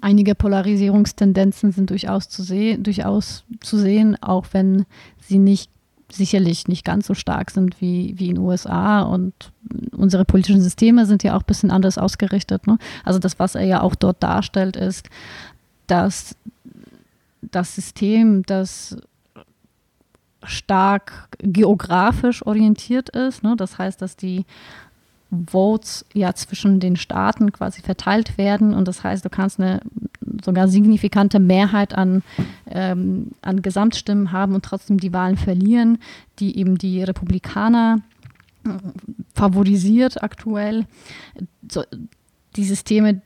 [0.00, 2.42] einige Polarisierungstendenzen sind durchaus zu,
[2.78, 4.86] durchaus zu sehen, auch wenn
[5.20, 5.70] sie nicht
[6.10, 9.32] sicherlich nicht ganz so stark sind wie, wie in den USA und
[9.96, 12.66] unsere politischen Systeme sind ja auch ein bisschen anders ausgerichtet.
[12.66, 12.78] Ne?
[13.04, 15.08] Also das, was er ja auch dort darstellt, ist,
[15.86, 16.36] dass
[17.40, 18.96] das System, das
[20.44, 23.54] stark geografisch orientiert ist, ne?
[23.56, 24.44] das heißt, dass die
[25.50, 28.74] Votes ja zwischen den Staaten quasi verteilt werden.
[28.74, 29.80] Und das heißt, du kannst eine
[30.44, 32.22] sogar signifikante Mehrheit an,
[32.66, 35.98] ähm, an Gesamtstimmen haben und trotzdem die Wahlen verlieren,
[36.38, 38.00] die eben die Republikaner
[38.64, 38.70] äh,
[39.34, 40.86] favorisiert aktuell.
[41.70, 41.82] So,
[42.56, 43.22] die Systeme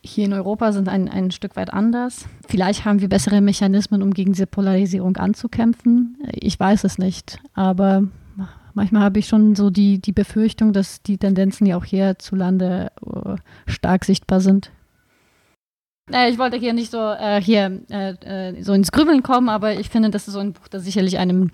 [0.00, 2.26] hier in Europa sind ein, ein Stück weit anders.
[2.46, 6.16] Vielleicht haben wir bessere Mechanismen, um gegen diese Polarisierung anzukämpfen.
[6.32, 7.40] Ich weiß es nicht.
[7.54, 8.04] Aber
[8.78, 13.34] manchmal habe ich schon so die, die Befürchtung, dass die Tendenzen ja auch hierzulande uh,
[13.66, 14.70] stark sichtbar sind.
[16.12, 19.74] Äh, ich wollte hier nicht so äh, hier äh, äh, so ins Grübeln kommen, aber
[19.78, 21.50] ich finde, das ist so ein Buch, das sicherlich einem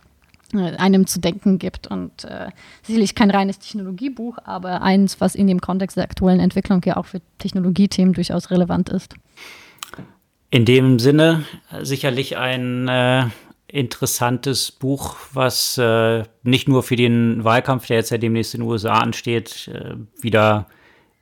[0.53, 2.51] äh, einem zu denken gibt und äh,
[2.83, 7.07] sicherlich kein reines Technologiebuch, aber eins, was in dem Kontext der aktuellen Entwicklung ja auch
[7.07, 9.15] für Technologiethemen durchaus relevant ist.
[10.51, 11.45] In dem Sinne
[11.83, 13.33] sicherlich ein
[13.75, 18.71] interessantes Buch, was äh, nicht nur für den Wahlkampf, der jetzt ja demnächst in den
[18.71, 20.67] USA ansteht, äh, wieder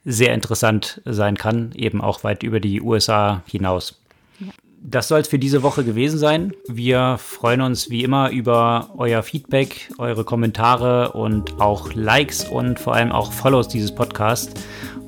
[0.05, 4.01] sehr interessant sein kann, eben auch weit über die USA hinaus.
[4.39, 4.49] Ja.
[4.83, 6.53] Das soll es für diese Woche gewesen sein.
[6.69, 12.95] Wir freuen uns wie immer über euer Feedback, eure Kommentare und auch Likes und vor
[12.95, 14.53] allem auch Follows dieses Podcasts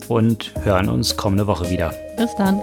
[0.09, 1.93] und hören uns kommende Woche wieder.
[2.17, 2.61] Bis dann.